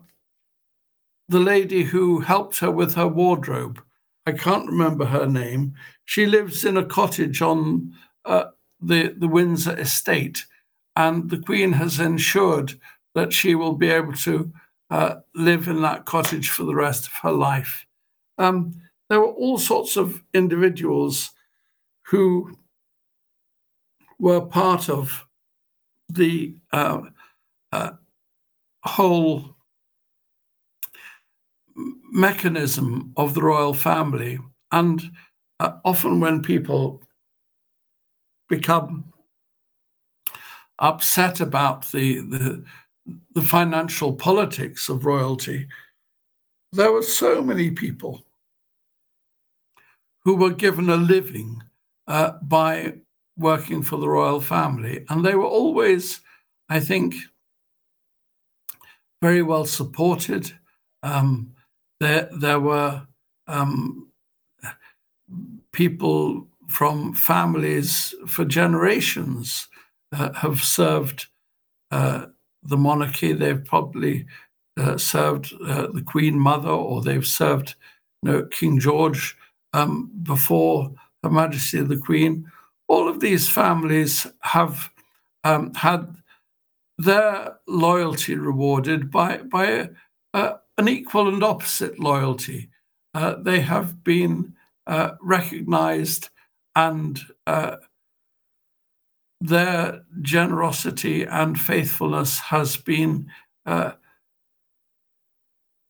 [1.28, 3.82] the lady who helped her with her wardrobe,
[4.26, 5.74] I can't remember her name,
[6.04, 8.46] she lives in a cottage on uh,
[8.80, 10.44] the, the Windsor estate,
[10.96, 12.74] and the Queen has ensured
[13.14, 14.52] that she will be able to
[14.90, 17.86] uh, live in that cottage for the rest of her life.
[18.38, 18.74] Um,
[19.08, 21.30] there were all sorts of individuals
[22.06, 22.56] who
[24.18, 25.26] were part of
[26.08, 27.02] the uh,
[27.72, 27.90] uh,
[28.84, 29.56] whole
[32.12, 34.38] mechanism of the royal family.
[34.72, 35.10] And
[35.60, 37.02] uh, often, when people
[38.48, 39.12] become
[40.78, 42.64] upset about the, the,
[43.34, 45.68] the financial politics of royalty,
[46.72, 48.24] there were so many people
[50.26, 51.62] who were given a living
[52.08, 52.92] uh, by
[53.38, 55.04] working for the royal family.
[55.08, 56.20] And they were always,
[56.68, 57.14] I think,
[59.22, 60.50] very well supported.
[61.04, 61.54] Um,
[62.00, 63.06] there, there were
[63.46, 64.08] um,
[65.70, 69.68] people from families for generations
[70.12, 71.26] uh, have served
[71.92, 72.26] uh,
[72.64, 73.32] the monarchy.
[73.32, 74.26] They've probably
[74.76, 77.76] uh, served uh, the Queen Mother, or they've served
[78.24, 79.36] you know, King George
[79.72, 82.50] um, before Her Majesty the Queen.
[82.88, 84.90] All of these families have
[85.44, 86.16] um, had
[86.98, 89.90] their loyalty rewarded by, by
[90.34, 92.70] uh, an equal and opposite loyalty.
[93.14, 94.54] Uh, they have been
[94.86, 96.30] uh, recognized
[96.74, 97.76] and uh,
[99.40, 103.30] their generosity and faithfulness has been
[103.66, 103.92] uh,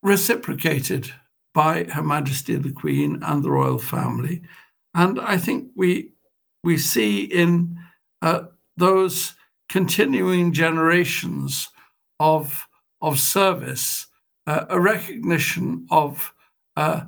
[0.03, 1.11] reciprocated
[1.57, 4.43] by Her Majesty the Queen and the royal family.
[4.93, 6.11] And I think we,
[6.63, 7.79] we see in
[8.21, 8.41] uh,
[8.77, 9.33] those
[9.67, 11.69] continuing generations
[12.19, 12.67] of,
[13.01, 14.05] of service
[14.45, 16.31] uh, a recognition of
[16.75, 17.05] uh,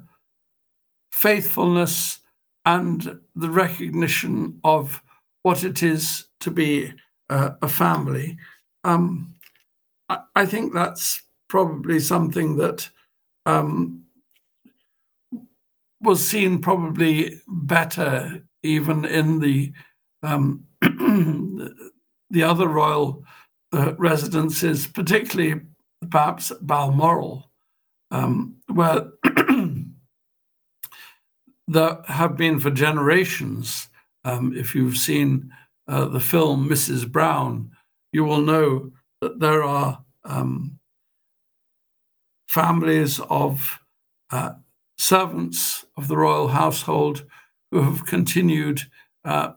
[1.11, 2.17] faithfulness
[2.65, 4.99] and the recognition of
[5.43, 6.91] what it is to be
[7.29, 8.35] uh, a family.
[8.83, 9.35] Um,
[10.09, 12.89] I, I, think that's probably something that
[13.45, 14.05] um,
[16.01, 19.73] was seen probably better even in the
[20.23, 23.23] um, the other royal
[23.73, 25.61] uh, residences, particularly
[26.09, 27.49] perhaps Balmoral,
[28.11, 29.11] um, where
[31.67, 33.89] there have been for generations.
[34.25, 35.51] Um, if you've seen
[35.87, 37.09] uh, the film Mrs.
[37.09, 37.71] Brown,
[38.11, 40.79] you will know that there are um,
[42.47, 43.79] families of
[44.31, 44.51] uh,
[44.99, 47.25] servants of the royal household
[47.71, 48.81] who have continued
[49.23, 49.53] uh,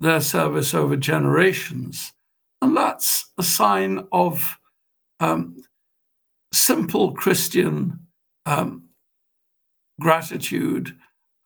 [0.00, 2.12] their service over generations.
[2.62, 4.58] And that's a sign of
[5.20, 5.62] um,
[6.52, 8.00] simple Christian
[8.46, 8.88] um,
[10.00, 10.96] gratitude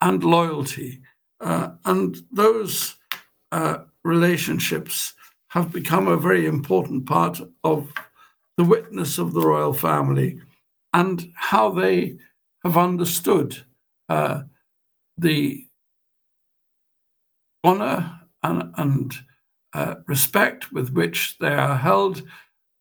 [0.01, 1.01] and loyalty.
[1.41, 2.95] Uh, and those
[3.51, 5.15] uh, relationships
[5.49, 7.93] have become a very important part of
[8.57, 10.39] the witness of the royal family
[10.93, 12.17] and how they
[12.65, 13.65] have understood
[14.09, 14.43] uh,
[15.19, 15.67] the
[17.65, 19.15] honor and, and
[19.75, 22.23] uh, respect with which they are held,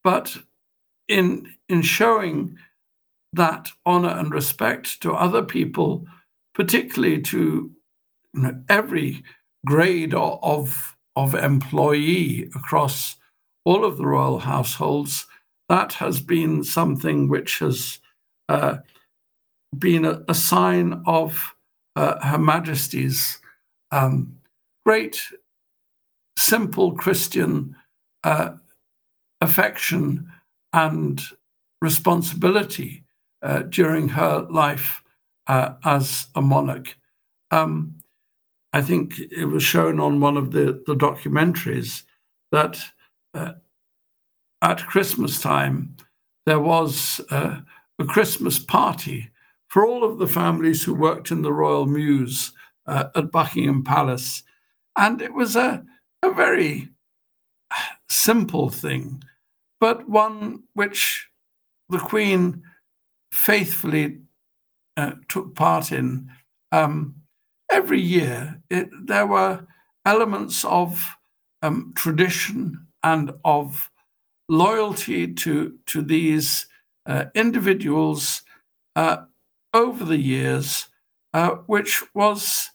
[0.03, 0.37] but
[1.07, 2.57] in, in showing
[3.33, 6.05] that honor and respect to other people,
[6.55, 7.71] particularly to
[8.33, 9.23] you know, every
[9.65, 13.15] grade of, of employee across
[13.65, 15.27] all of the royal households,
[15.67, 17.99] that has been something which has
[18.47, 18.77] uh,
[19.77, 21.55] been a, a, sign of
[21.95, 23.39] uh, Her Majesty's
[23.91, 24.38] um,
[24.86, 25.21] great,
[26.38, 27.75] simple Christian
[28.23, 28.51] uh,
[29.41, 30.32] affection
[30.73, 31.21] and
[31.82, 33.03] responsibility
[33.41, 35.03] uh, during her life
[35.47, 36.97] uh, as a monarch.
[37.51, 37.95] Um,
[38.73, 42.03] I think it was shown on one of the, the documentaries
[42.51, 42.79] that
[43.34, 43.53] uh,
[44.62, 45.95] at Christmas time
[46.45, 47.62] there was uh,
[47.97, 49.29] a Christmas party
[49.69, 52.51] for all of the families who worked in the Royal Mews
[52.88, 54.43] uh, at Buckingham Palace.
[54.97, 55.84] And it was a,
[56.23, 56.89] a very
[58.10, 59.23] simple thing,
[59.79, 61.27] but one which
[61.89, 62.63] the Queen
[63.32, 64.19] faithfully
[64.97, 66.29] uh, took part in.
[66.71, 67.15] Um,
[67.71, 69.65] every year, it, there were
[70.05, 71.15] elements of
[71.62, 73.89] um, tradition and of
[74.49, 76.67] loyalty to, to these
[77.05, 78.41] uh, individuals
[78.95, 79.17] uh,
[79.73, 80.88] over the years,
[81.34, 82.69] uh, which was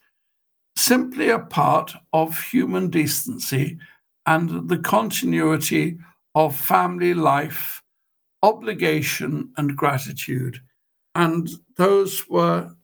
[0.76, 3.78] simply a part of human decency
[4.26, 5.98] and the continuity
[6.35, 7.83] of family life,
[8.42, 10.61] obligation, and gratitude.
[11.14, 12.74] And those were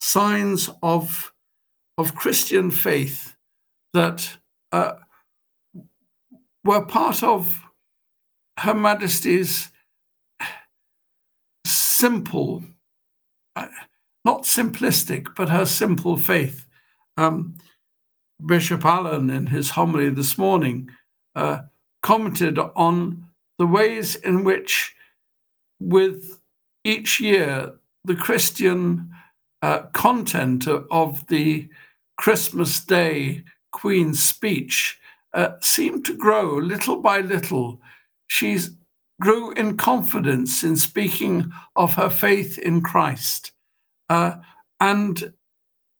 [0.00, 1.32] signs of,
[1.98, 3.34] of Christian faith
[3.94, 4.36] that
[4.72, 4.92] uh,
[6.64, 7.62] were part of
[8.58, 9.70] Her Majesty's
[11.64, 12.62] simple,
[14.24, 16.66] not simplistic, but her simple faith.
[17.16, 17.56] Um,
[18.44, 20.90] Bishop Alan, in his homily this morning,
[21.34, 21.60] uh,
[22.02, 23.26] commented on
[23.58, 24.94] the ways in which,
[25.80, 26.40] with
[26.84, 27.72] each year,
[28.04, 29.10] the Christian
[29.62, 31.68] uh, content of the
[32.16, 33.42] Christmas Day
[33.72, 34.98] Queen's speech
[35.34, 37.80] uh, seemed to grow little by little.
[38.28, 38.58] She
[39.20, 43.52] grew in confidence in speaking of her faith in Christ.
[44.08, 44.36] Uh,
[44.80, 45.32] and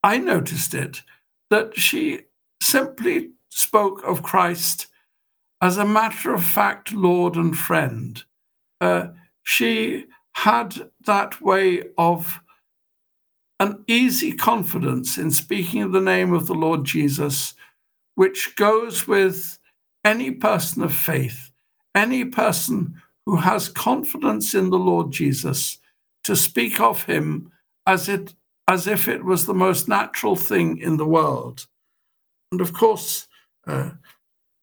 [0.03, 1.01] I noticed it
[1.49, 2.21] that she
[2.61, 4.87] simply spoke of Christ
[5.61, 8.23] as a matter of fact Lord and friend.
[8.79, 9.07] Uh,
[9.43, 12.39] she had that way of
[13.59, 17.55] an easy confidence in speaking of the name of the Lord Jesus,
[18.13, 19.57] which goes with
[20.05, 21.51] any person of faith,
[21.95, 25.79] any person who has confidence in the Lord Jesus,
[26.23, 27.51] to speak of him
[27.85, 28.33] as it
[28.69, 31.67] as if it was the most natural thing in the world.
[32.53, 33.27] And of course,
[33.67, 33.91] uh,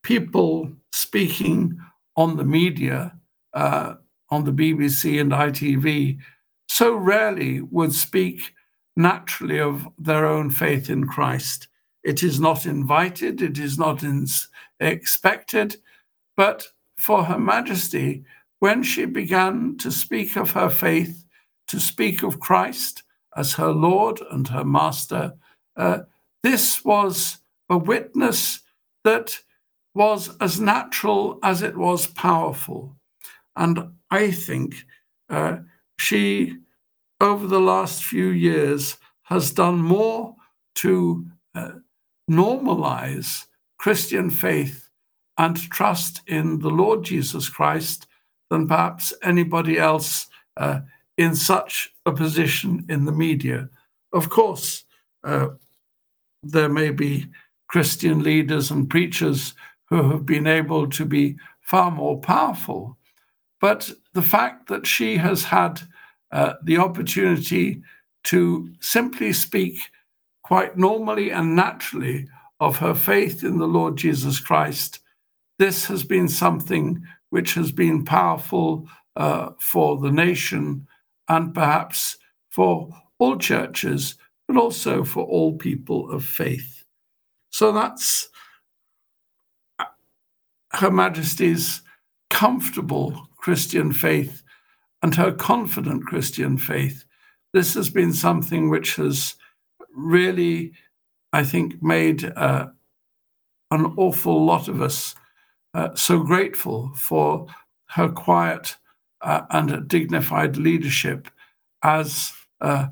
[0.02, 1.78] people speaking
[2.16, 3.14] on the media,
[3.52, 3.96] uh,
[4.30, 6.18] on the BBC and ITV,
[6.66, 8.54] so rarely would speak
[8.96, 11.68] naturally of their own faith in Christ.
[12.02, 14.26] It is not invited, it is not in,
[14.80, 15.76] expected,
[16.34, 18.24] but for Her Majesty,
[18.64, 21.26] when she began to speak of her faith,
[21.68, 23.02] to speak of Christ
[23.36, 25.34] as her Lord and her Master,
[25.76, 25.98] uh,
[26.42, 28.62] this was a witness
[29.04, 29.38] that
[29.94, 32.96] was as natural as it was powerful.
[33.54, 34.86] And I think
[35.28, 35.58] uh,
[35.98, 36.56] she,
[37.20, 40.36] over the last few years, has done more
[40.76, 41.72] to uh,
[42.30, 43.44] normalize
[43.76, 44.88] Christian faith
[45.36, 48.06] and trust in the Lord Jesus Christ
[48.54, 50.80] than perhaps anybody else uh,
[51.16, 53.68] in such a position in the media.
[54.12, 54.84] Of course,
[55.24, 55.48] uh,
[56.44, 57.26] there may be
[57.66, 59.54] Christian leaders and preachers
[59.90, 62.96] who have been able to be far more powerful.
[63.60, 65.80] But the fact that she has had
[66.30, 67.82] uh, the opportunity
[68.24, 69.78] to simply speak
[70.42, 72.28] quite normally and naturally
[72.60, 75.00] of her faith in the Lord Jesus Christ,
[75.58, 77.02] this has been something
[77.34, 80.86] which has been powerful uh, for the nation
[81.28, 82.16] and perhaps
[82.50, 84.14] for all churches,
[84.46, 86.84] but also for all people of faith.
[87.50, 88.28] So that's
[90.74, 91.82] Her Majesty's
[92.30, 94.44] comfortable Christian faith
[95.02, 97.04] and her confident Christian faith.
[97.52, 99.34] This has been something which has
[99.92, 100.72] really,
[101.32, 102.66] I think, made uh,
[103.72, 105.16] an awful lot of us
[105.74, 107.46] uh, so grateful for
[107.86, 108.76] her quiet
[109.20, 111.28] uh, and dignified leadership
[111.82, 112.88] as uh,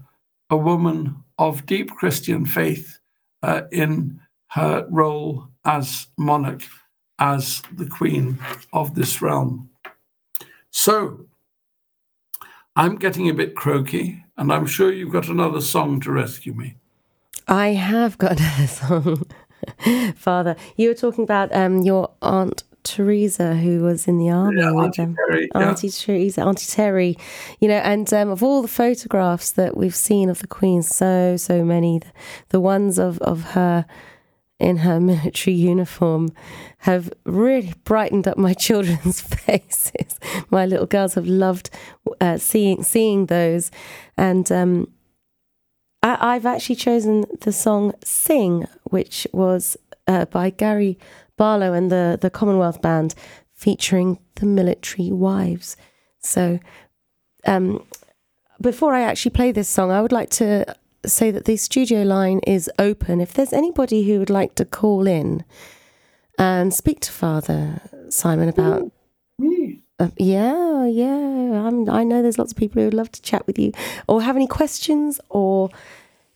[0.50, 2.98] a woman of deep Christian faith
[3.42, 6.62] uh, in her role as monarch,
[7.18, 8.38] as the queen
[8.72, 9.70] of this realm.
[10.70, 11.26] So,
[12.74, 16.76] I'm getting a bit croaky, and I'm sure you've got another song to rescue me.
[17.48, 19.26] I have got a song,
[20.16, 20.56] Father.
[20.76, 24.84] You were talking about um, your aunt Teresa, who was in the army Yeah, with
[24.84, 25.16] Auntie them.
[25.16, 25.68] Terry, yeah.
[25.68, 27.16] Auntie Teresa, Auntie Terry,
[27.60, 31.36] you know, and um, of all the photographs that we've seen of the Queen, so
[31.36, 32.12] so many, the,
[32.50, 33.86] the ones of of her
[34.58, 36.30] in her military uniform
[36.78, 40.18] have really brightened up my children's faces.
[40.50, 41.70] My little girls have loved
[42.20, 43.70] uh, seeing seeing those,
[44.16, 44.88] and um,
[46.02, 49.76] I, I've actually chosen the song "Sing," which was
[50.06, 50.98] uh, by Gary
[51.42, 53.16] Barlow and the the Commonwealth Band,
[53.52, 55.76] featuring the military wives.
[56.20, 56.60] So,
[57.44, 57.84] um,
[58.60, 60.48] before I actually play this song, I would like to
[61.04, 63.20] say that the studio line is open.
[63.20, 65.44] If there's anybody who would like to call in
[66.38, 68.92] and speak to Father Simon about
[69.36, 69.82] Me.
[69.98, 71.66] uh, yeah, yeah.
[71.66, 73.72] I'm, I know there's lots of people who would love to chat with you
[74.06, 75.70] or have any questions or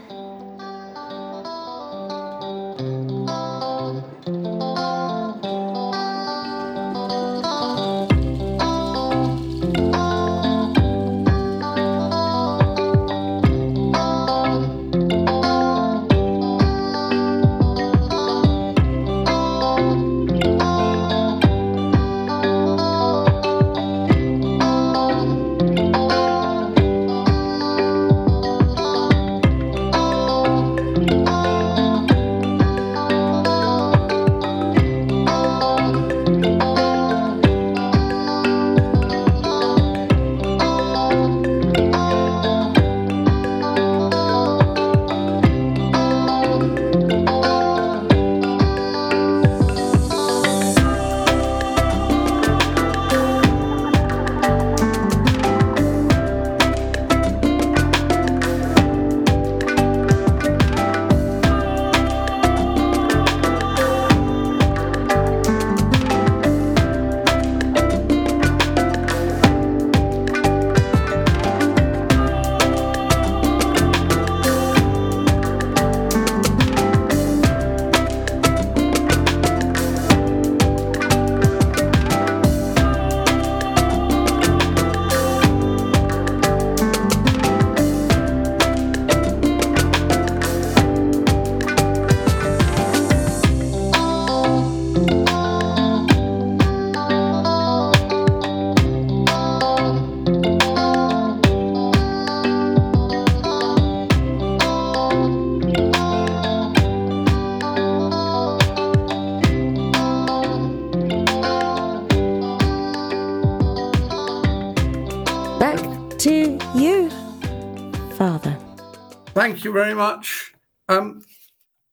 [119.48, 120.54] Thank you very much.
[120.90, 121.24] Um,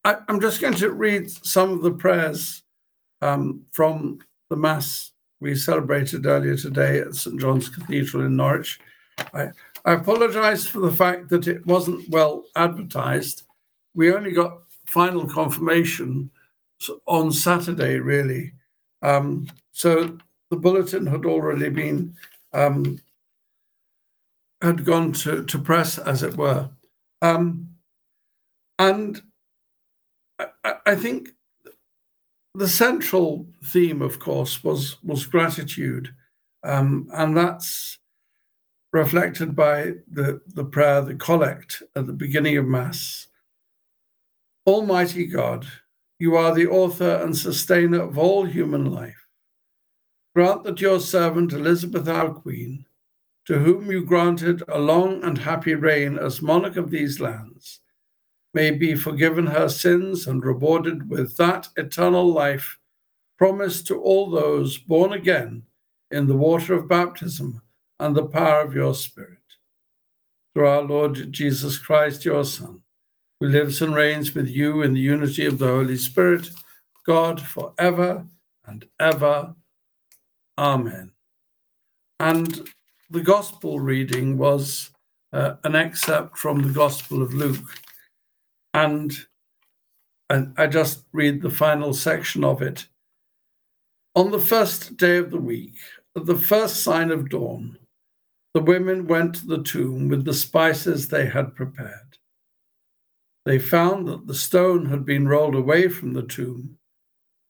[0.02, 2.64] I, I'm just going to read some of the prayers
[3.22, 4.18] um, from
[4.50, 7.40] the Mass we celebrated earlier today at St.
[7.40, 8.80] John's Cathedral in Norwich.
[9.32, 9.50] I,
[9.84, 13.44] I apologize for the fact that it wasn't well advertised.
[13.94, 16.32] We only got final confirmation
[17.07, 18.52] on Saturday, really.
[19.00, 20.18] Um, so
[20.50, 22.16] the bulletin had already been
[22.52, 23.00] um,
[24.61, 26.68] had gone to, to press, as it were.
[27.25, 27.70] Um,
[28.79, 29.22] and
[30.39, 31.31] I, I, think
[32.55, 36.14] the central theme, of course, was was gratitude,
[36.64, 37.99] um, and that's
[38.93, 43.29] reflected by the, the prayer, the collect at the beginning of Mass.
[44.66, 45.66] Almighty God,
[46.18, 49.27] you are the author and sustainer of all human life.
[50.37, 52.85] Grant that your servant Elizabeth, our Queen,
[53.47, 57.80] to whom you granted a long and happy reign as monarch of these lands,
[58.55, 62.78] may be forgiven her sins and rewarded with that eternal life
[63.36, 65.62] promised to all those born again
[66.11, 67.61] in the water of baptism
[67.99, 69.38] and the power of your Spirit.
[70.55, 72.80] Through our Lord Jesus Christ, your Son,
[73.40, 76.49] who lives and reigns with you in the unity of the Holy Spirit,
[77.05, 78.24] God, for ever
[78.64, 79.55] and ever.
[80.57, 81.11] Amen.
[82.20, 82.70] And
[83.15, 84.91] the Gospel reading was
[85.33, 87.81] uh, an excerpt from the Gospel of Luke.
[88.75, 89.17] And,
[90.29, 92.89] and I just read the final section of it.
[94.17, 95.77] On the first day of the week,
[96.17, 97.79] at the first sign of dawn,
[98.53, 102.19] the women went to the tomb with the spices they had prepared.
[103.45, 106.79] They found that the stone had been rolled away from the tomb,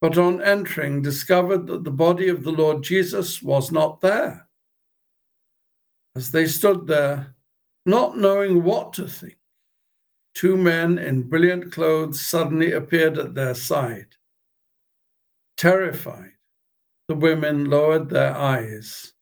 [0.03, 4.47] but on entering discovered that the body of the Lord Jesus was not there.
[6.17, 7.35] As they stood there,
[7.87, 9.37] not knowing what to think,
[10.35, 14.15] two men in brilliant clothes suddenly appeared at their side.
[15.57, 16.33] Terrified,
[17.09, 19.13] the women lowered their eyes.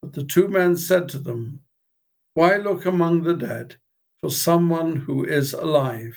[0.00, 1.60] But the two men said to them,
[2.34, 3.76] Why look among the dead
[4.20, 6.16] for someone who is alive?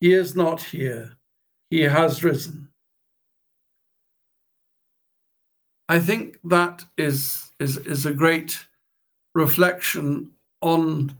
[0.00, 1.16] He is not here,
[1.70, 2.68] he has risen.
[5.90, 8.66] I think that is, is, is a great
[9.34, 11.16] reflection on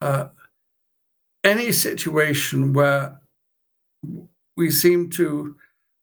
[0.00, 0.28] uh,
[1.44, 3.20] any situation where
[4.56, 5.56] we seem to,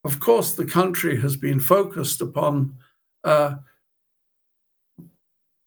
[0.04, 2.76] of course, the country has been focused upon
[3.24, 3.56] uh,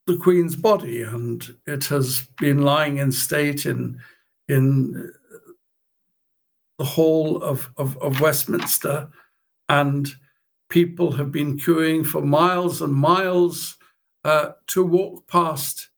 [0.07, 4.01] the Queen's body, and it has been lying in state in
[4.49, 5.13] in
[6.79, 9.09] the hall of, of, of Westminster,
[9.69, 10.09] and
[10.71, 13.78] people have been queuing for miles and miles
[14.25, 15.89] to walk past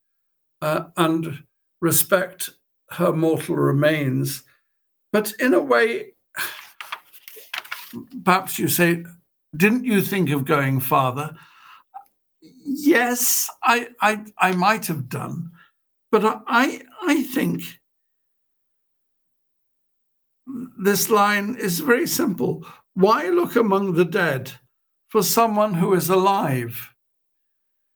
[0.62, 1.44] uh, and
[1.80, 2.50] respect
[2.90, 4.44] her mortal remains.
[5.12, 6.12] But in a way,
[8.24, 9.04] perhaps you say,
[9.56, 11.36] didn't you think of going farther?
[12.70, 15.50] yes, I, I, I might have done,
[16.10, 17.62] but I, I think
[20.78, 22.64] this line is very simple.
[22.94, 24.52] Why look among the dead
[25.08, 26.89] for someone who is alive?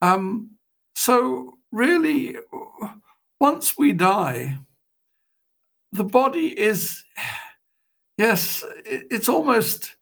[0.05, 0.51] Um,
[0.95, 2.37] so, really,
[3.41, 4.59] once we die,
[5.93, 7.03] the body is,
[8.19, 9.97] yes, it's almost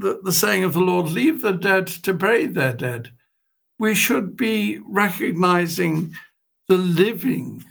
[0.00, 3.12] the, the saying of the Lord, leave the dead to bury their dead.
[3.78, 6.12] We should be recognizing
[6.66, 7.64] the living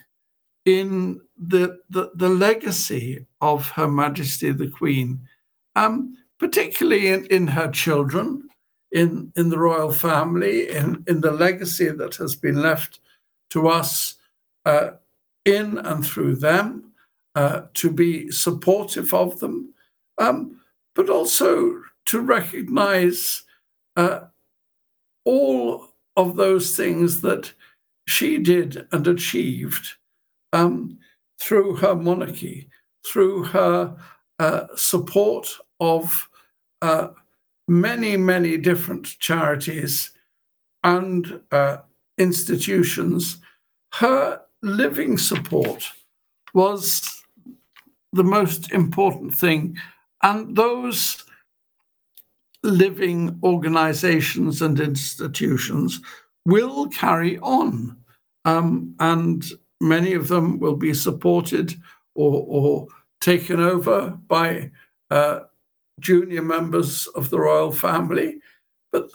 [0.63, 5.27] in the, the, the legacy of Her Majesty the Queen,
[5.75, 8.46] um, particularly in, in her children,
[8.91, 12.99] in, in the royal family, in, in the legacy that has been left
[13.49, 14.15] to us
[14.65, 14.91] uh,
[15.45, 16.91] in and through them,
[17.35, 19.73] uh, to be supportive of them,
[20.17, 20.59] um,
[20.95, 23.43] but also to recognize
[23.95, 24.21] uh,
[25.25, 27.53] all of those things that
[28.07, 29.95] she did and achieved
[30.53, 30.97] um,
[31.39, 32.69] through her monarchy,
[33.05, 33.95] through her
[34.39, 36.27] uh, support of
[36.81, 37.09] uh,
[37.67, 40.11] many, many different charities
[40.83, 41.77] and uh,
[42.17, 43.37] institutions.
[43.93, 45.83] Her living support
[46.53, 47.23] was
[48.13, 49.77] the most important thing.
[50.23, 51.23] And those
[52.63, 56.01] living organizations and institutions
[56.45, 57.97] will carry on.
[58.45, 59.45] Um, and
[59.81, 61.75] many of them will be supported
[62.15, 62.87] or, or
[63.21, 64.71] taken over by
[65.11, 65.41] uh,
[65.99, 68.39] junior members of the royal family.
[68.91, 69.09] But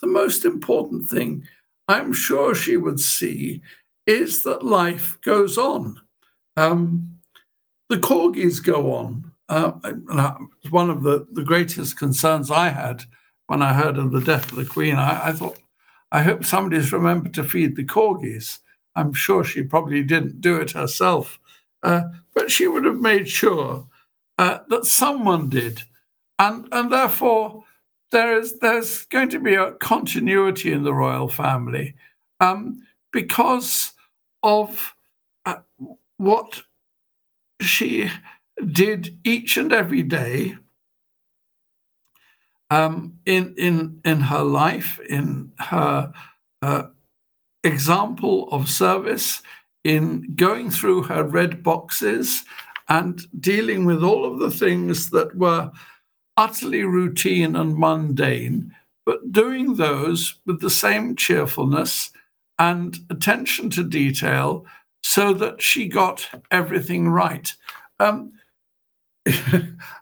[0.00, 1.46] the most important thing
[1.88, 3.62] I'm sure she would see
[4.06, 6.00] is that life goes on.
[6.56, 7.18] Um,
[7.88, 9.32] the corgis go on.
[9.48, 9.72] Uh,
[10.70, 13.04] one of the, the greatest concerns I had
[13.46, 14.96] when I heard of the death of the Queen.
[14.96, 15.58] I, I thought,
[16.12, 18.58] I hope somebody's remembered to feed the corgis.
[18.94, 21.38] I'm sure she probably didn't do it herself
[21.82, 22.02] uh,
[22.34, 23.86] but she would have made sure
[24.38, 25.82] uh, that someone did,
[26.38, 27.64] and and therefore
[28.10, 31.94] there is there's going to be a continuity in the royal family
[32.40, 32.82] um,
[33.12, 33.92] because
[34.42, 34.94] of
[35.44, 35.56] uh,
[36.16, 36.62] what
[37.60, 38.10] she
[38.72, 40.56] did each and every day
[42.70, 46.12] um, in in in her life, in her
[46.62, 46.82] uh,
[47.64, 49.42] example of service,
[49.84, 52.44] in going through her red boxes
[52.88, 55.70] and dealing with all of the things that were
[56.38, 58.72] utterly routine and mundane,
[59.04, 62.12] but doing those with the same cheerfulness
[62.60, 64.64] and attention to detail
[65.02, 67.52] so that she got everything right.
[67.98, 68.32] Um,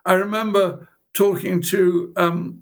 [0.05, 2.61] I remember talking to um,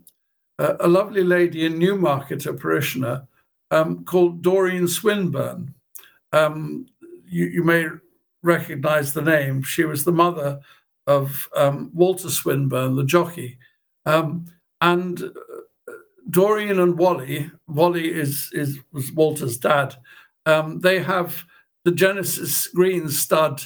[0.58, 3.28] a, a, lovely lady in Newmarket, a parishioner,
[3.72, 5.74] um, called Doreen Swinburn.
[6.32, 6.86] Um,
[7.26, 7.88] you, you, may
[8.42, 9.64] recognize the name.
[9.64, 10.62] She was the mother
[11.08, 13.58] of um, Walter Swinburn, the jockey.
[14.06, 14.46] Um,
[14.82, 15.92] and uh,
[16.30, 19.96] Doreen and Wally, Wally is, is was Walter's dad.
[20.46, 21.44] Um, they have
[21.86, 23.64] the Genesis Green stud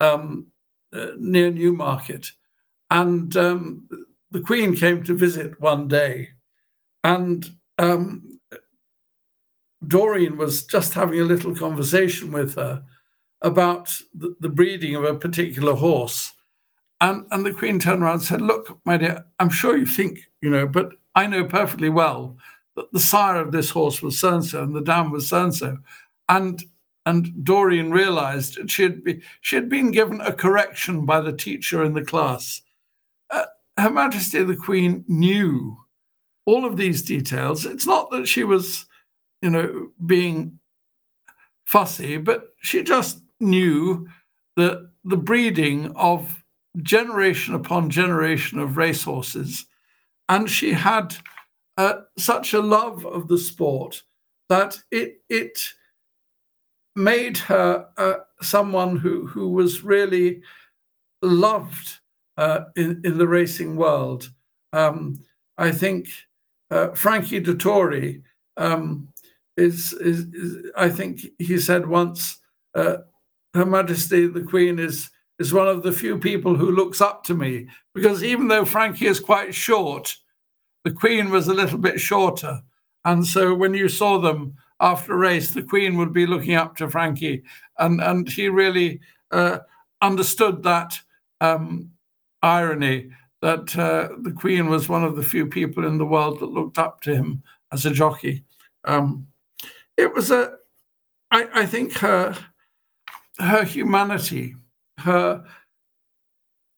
[0.00, 0.46] um,
[0.92, 2.30] uh, near Newmarket,
[2.90, 3.88] and um,
[4.30, 6.30] the Queen came to visit one day,
[7.04, 8.38] and um,
[9.86, 12.82] Doreen was just having a little conversation with her
[13.40, 16.32] about the, the breeding of a particular horse.
[17.02, 20.20] And, and the Queen turned around and said, Look, my dear, I'm sure you think,
[20.40, 22.38] you know, but I know perfectly well
[22.76, 25.44] that the sire of this horse was so and so and the dam was so
[25.44, 25.78] and so.
[26.28, 31.82] And Doreen realized she had, be, she had been given a correction by the teacher
[31.82, 32.62] in the class.
[33.30, 33.46] Uh,
[33.76, 35.76] Her Majesty the Queen knew
[36.46, 37.66] all of these details.
[37.66, 38.86] It's not that she was,
[39.42, 40.60] you know, being
[41.64, 44.06] fussy, but she just knew
[44.56, 46.41] that the breeding of
[46.82, 49.66] generation upon generation of racehorses.
[50.28, 51.16] And she had
[51.76, 54.02] uh, such a love of the sport
[54.48, 55.58] that it it
[56.94, 60.42] made her uh, someone who who was really
[61.22, 61.98] loved
[62.36, 64.30] uh, in in the racing world.
[64.72, 65.22] Um,
[65.58, 66.08] I think
[66.70, 68.22] uh, Frankie Dettori
[68.56, 69.08] um,
[69.56, 72.38] is, is, is I think he said once,
[72.74, 72.98] uh,
[73.54, 75.10] Her Majesty the Queen is
[75.42, 79.08] is one of the few people who looks up to me because even though Frankie
[79.08, 80.16] is quite short,
[80.84, 82.62] the Queen was a little bit shorter.
[83.04, 86.76] And so when you saw them after a race, the Queen would be looking up
[86.76, 87.42] to Frankie.
[87.80, 89.00] And, and he really
[89.32, 89.58] uh,
[90.00, 90.96] understood that
[91.40, 91.90] um,
[92.42, 96.52] irony that uh, the Queen was one of the few people in the world that
[96.52, 98.44] looked up to him as a jockey.
[98.84, 99.26] Um,
[99.96, 100.54] it was a,
[101.32, 102.38] I, I think her,
[103.40, 104.54] her humanity
[104.98, 105.44] her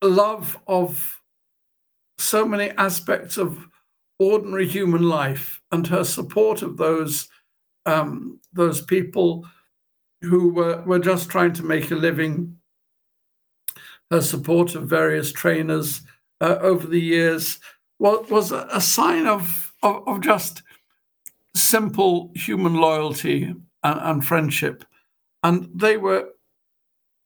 [0.03, 1.21] love of
[2.19, 3.69] so many aspects of
[4.19, 7.29] ordinary human life and her support of those
[7.87, 9.47] um, those people
[10.23, 12.57] who were, were just trying to make a living.
[14.11, 16.03] Her support of various trainers
[16.41, 17.59] uh, over the years
[17.99, 20.63] was, was a sign of, of, of just
[21.55, 24.85] simple human loyalty and, and friendship.
[25.43, 26.31] And they were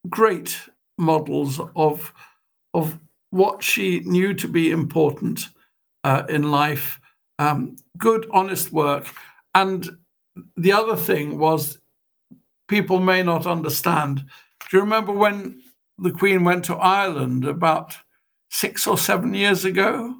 [0.08, 0.58] great
[0.98, 2.12] models of
[2.74, 2.98] of
[3.30, 5.48] what she knew to be important
[6.04, 7.00] uh, in life,
[7.38, 9.06] um, good, honest work.
[9.54, 9.88] And
[10.56, 11.78] the other thing was,
[12.68, 14.24] people may not understand.
[14.70, 15.62] Do you remember when
[15.98, 17.96] the Queen went to Ireland about
[18.50, 20.14] six or seven years ago?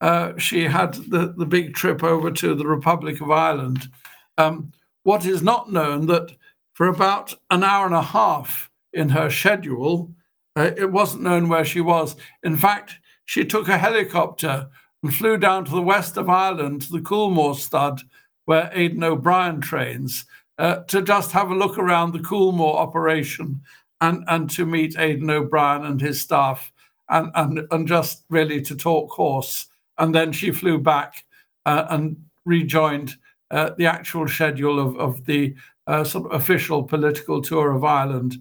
[0.00, 3.88] Uh, she had the, the big trip over to the Republic of Ireland.
[4.36, 4.72] Um,
[5.04, 6.34] what is not known that
[6.74, 10.12] for about an hour and a half, in her schedule.
[10.56, 12.16] Uh, it wasn't known where she was.
[12.42, 14.68] In fact, she took a helicopter
[15.02, 18.02] and flew down to the west of Ireland to the Coolmore stud
[18.44, 20.24] where Aidan O'Brien trains
[20.58, 23.60] uh, to just have a look around the Coolmore operation
[24.00, 26.72] and, and to meet Aidan O'Brien and his staff
[27.08, 29.66] and, and, and just really to talk horse.
[29.98, 31.24] And then she flew back
[31.66, 33.14] uh, and rejoined
[33.50, 35.54] uh, the actual schedule of, of the
[35.86, 38.36] uh, sort of official political tour of Ireland.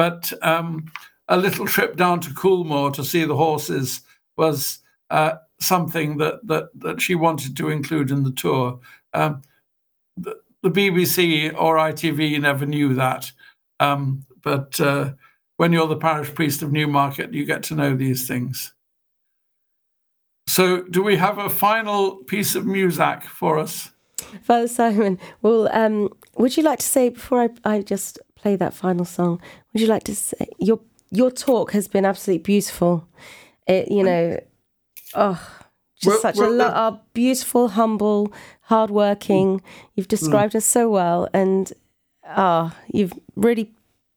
[0.00, 0.86] But um,
[1.28, 4.00] a little trip down to Coolmore to see the horses
[4.34, 4.78] was
[5.10, 8.80] uh, something that, that that she wanted to include in the tour.
[9.12, 9.42] Um,
[10.16, 13.30] the, the, BBC or ITV never knew that,
[13.78, 15.12] um, but uh,
[15.58, 18.72] when you're the parish priest of Newmarket, you get to know these things.
[20.46, 23.90] So, do we have a final piece of music for us?
[24.44, 28.74] Father Simon, well, um, would you like to say before I, I just play that
[28.74, 29.40] final song?
[29.72, 30.80] Would you like to say your
[31.10, 33.06] your talk has been absolutely beautiful.
[33.66, 34.40] It, you know,
[35.14, 35.40] oh,
[35.96, 38.32] just Well- such well, a lo- uh, are beautiful, humble,
[38.62, 39.60] hardworking.
[39.94, 41.72] You've described us so well, and
[42.26, 43.72] ah, you've really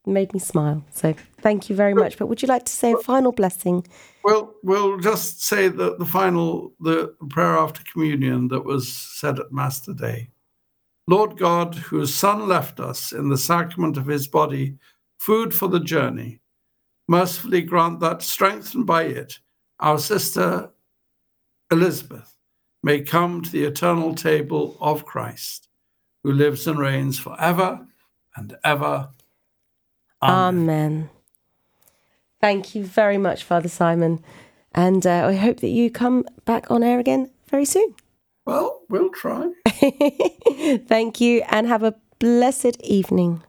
[0.06, 0.84] made me smile.
[0.90, 2.18] So thank you very much.
[2.18, 3.86] But would you like to say a final blessing?
[4.22, 9.52] Well, we'll just say that the final, the prayer after communion that was said at
[9.52, 10.28] Mass today.
[11.06, 14.78] Lord God, whose Son left us in the sacrament of his body,
[15.18, 16.40] food for the journey,
[17.08, 19.38] mercifully grant that, strengthened by it,
[19.80, 20.70] our sister
[21.70, 22.36] Elizabeth
[22.82, 25.68] may come to the eternal table of Christ,
[26.22, 27.86] who lives and reigns forever
[28.36, 29.08] and ever.
[30.22, 31.10] Amen.
[32.40, 34.22] Thank you very much, Father Simon.
[34.74, 37.94] And uh, I hope that you come back on air again very soon.
[38.44, 39.50] Well, we'll try.
[40.88, 43.42] Thank you and have a blessed evening.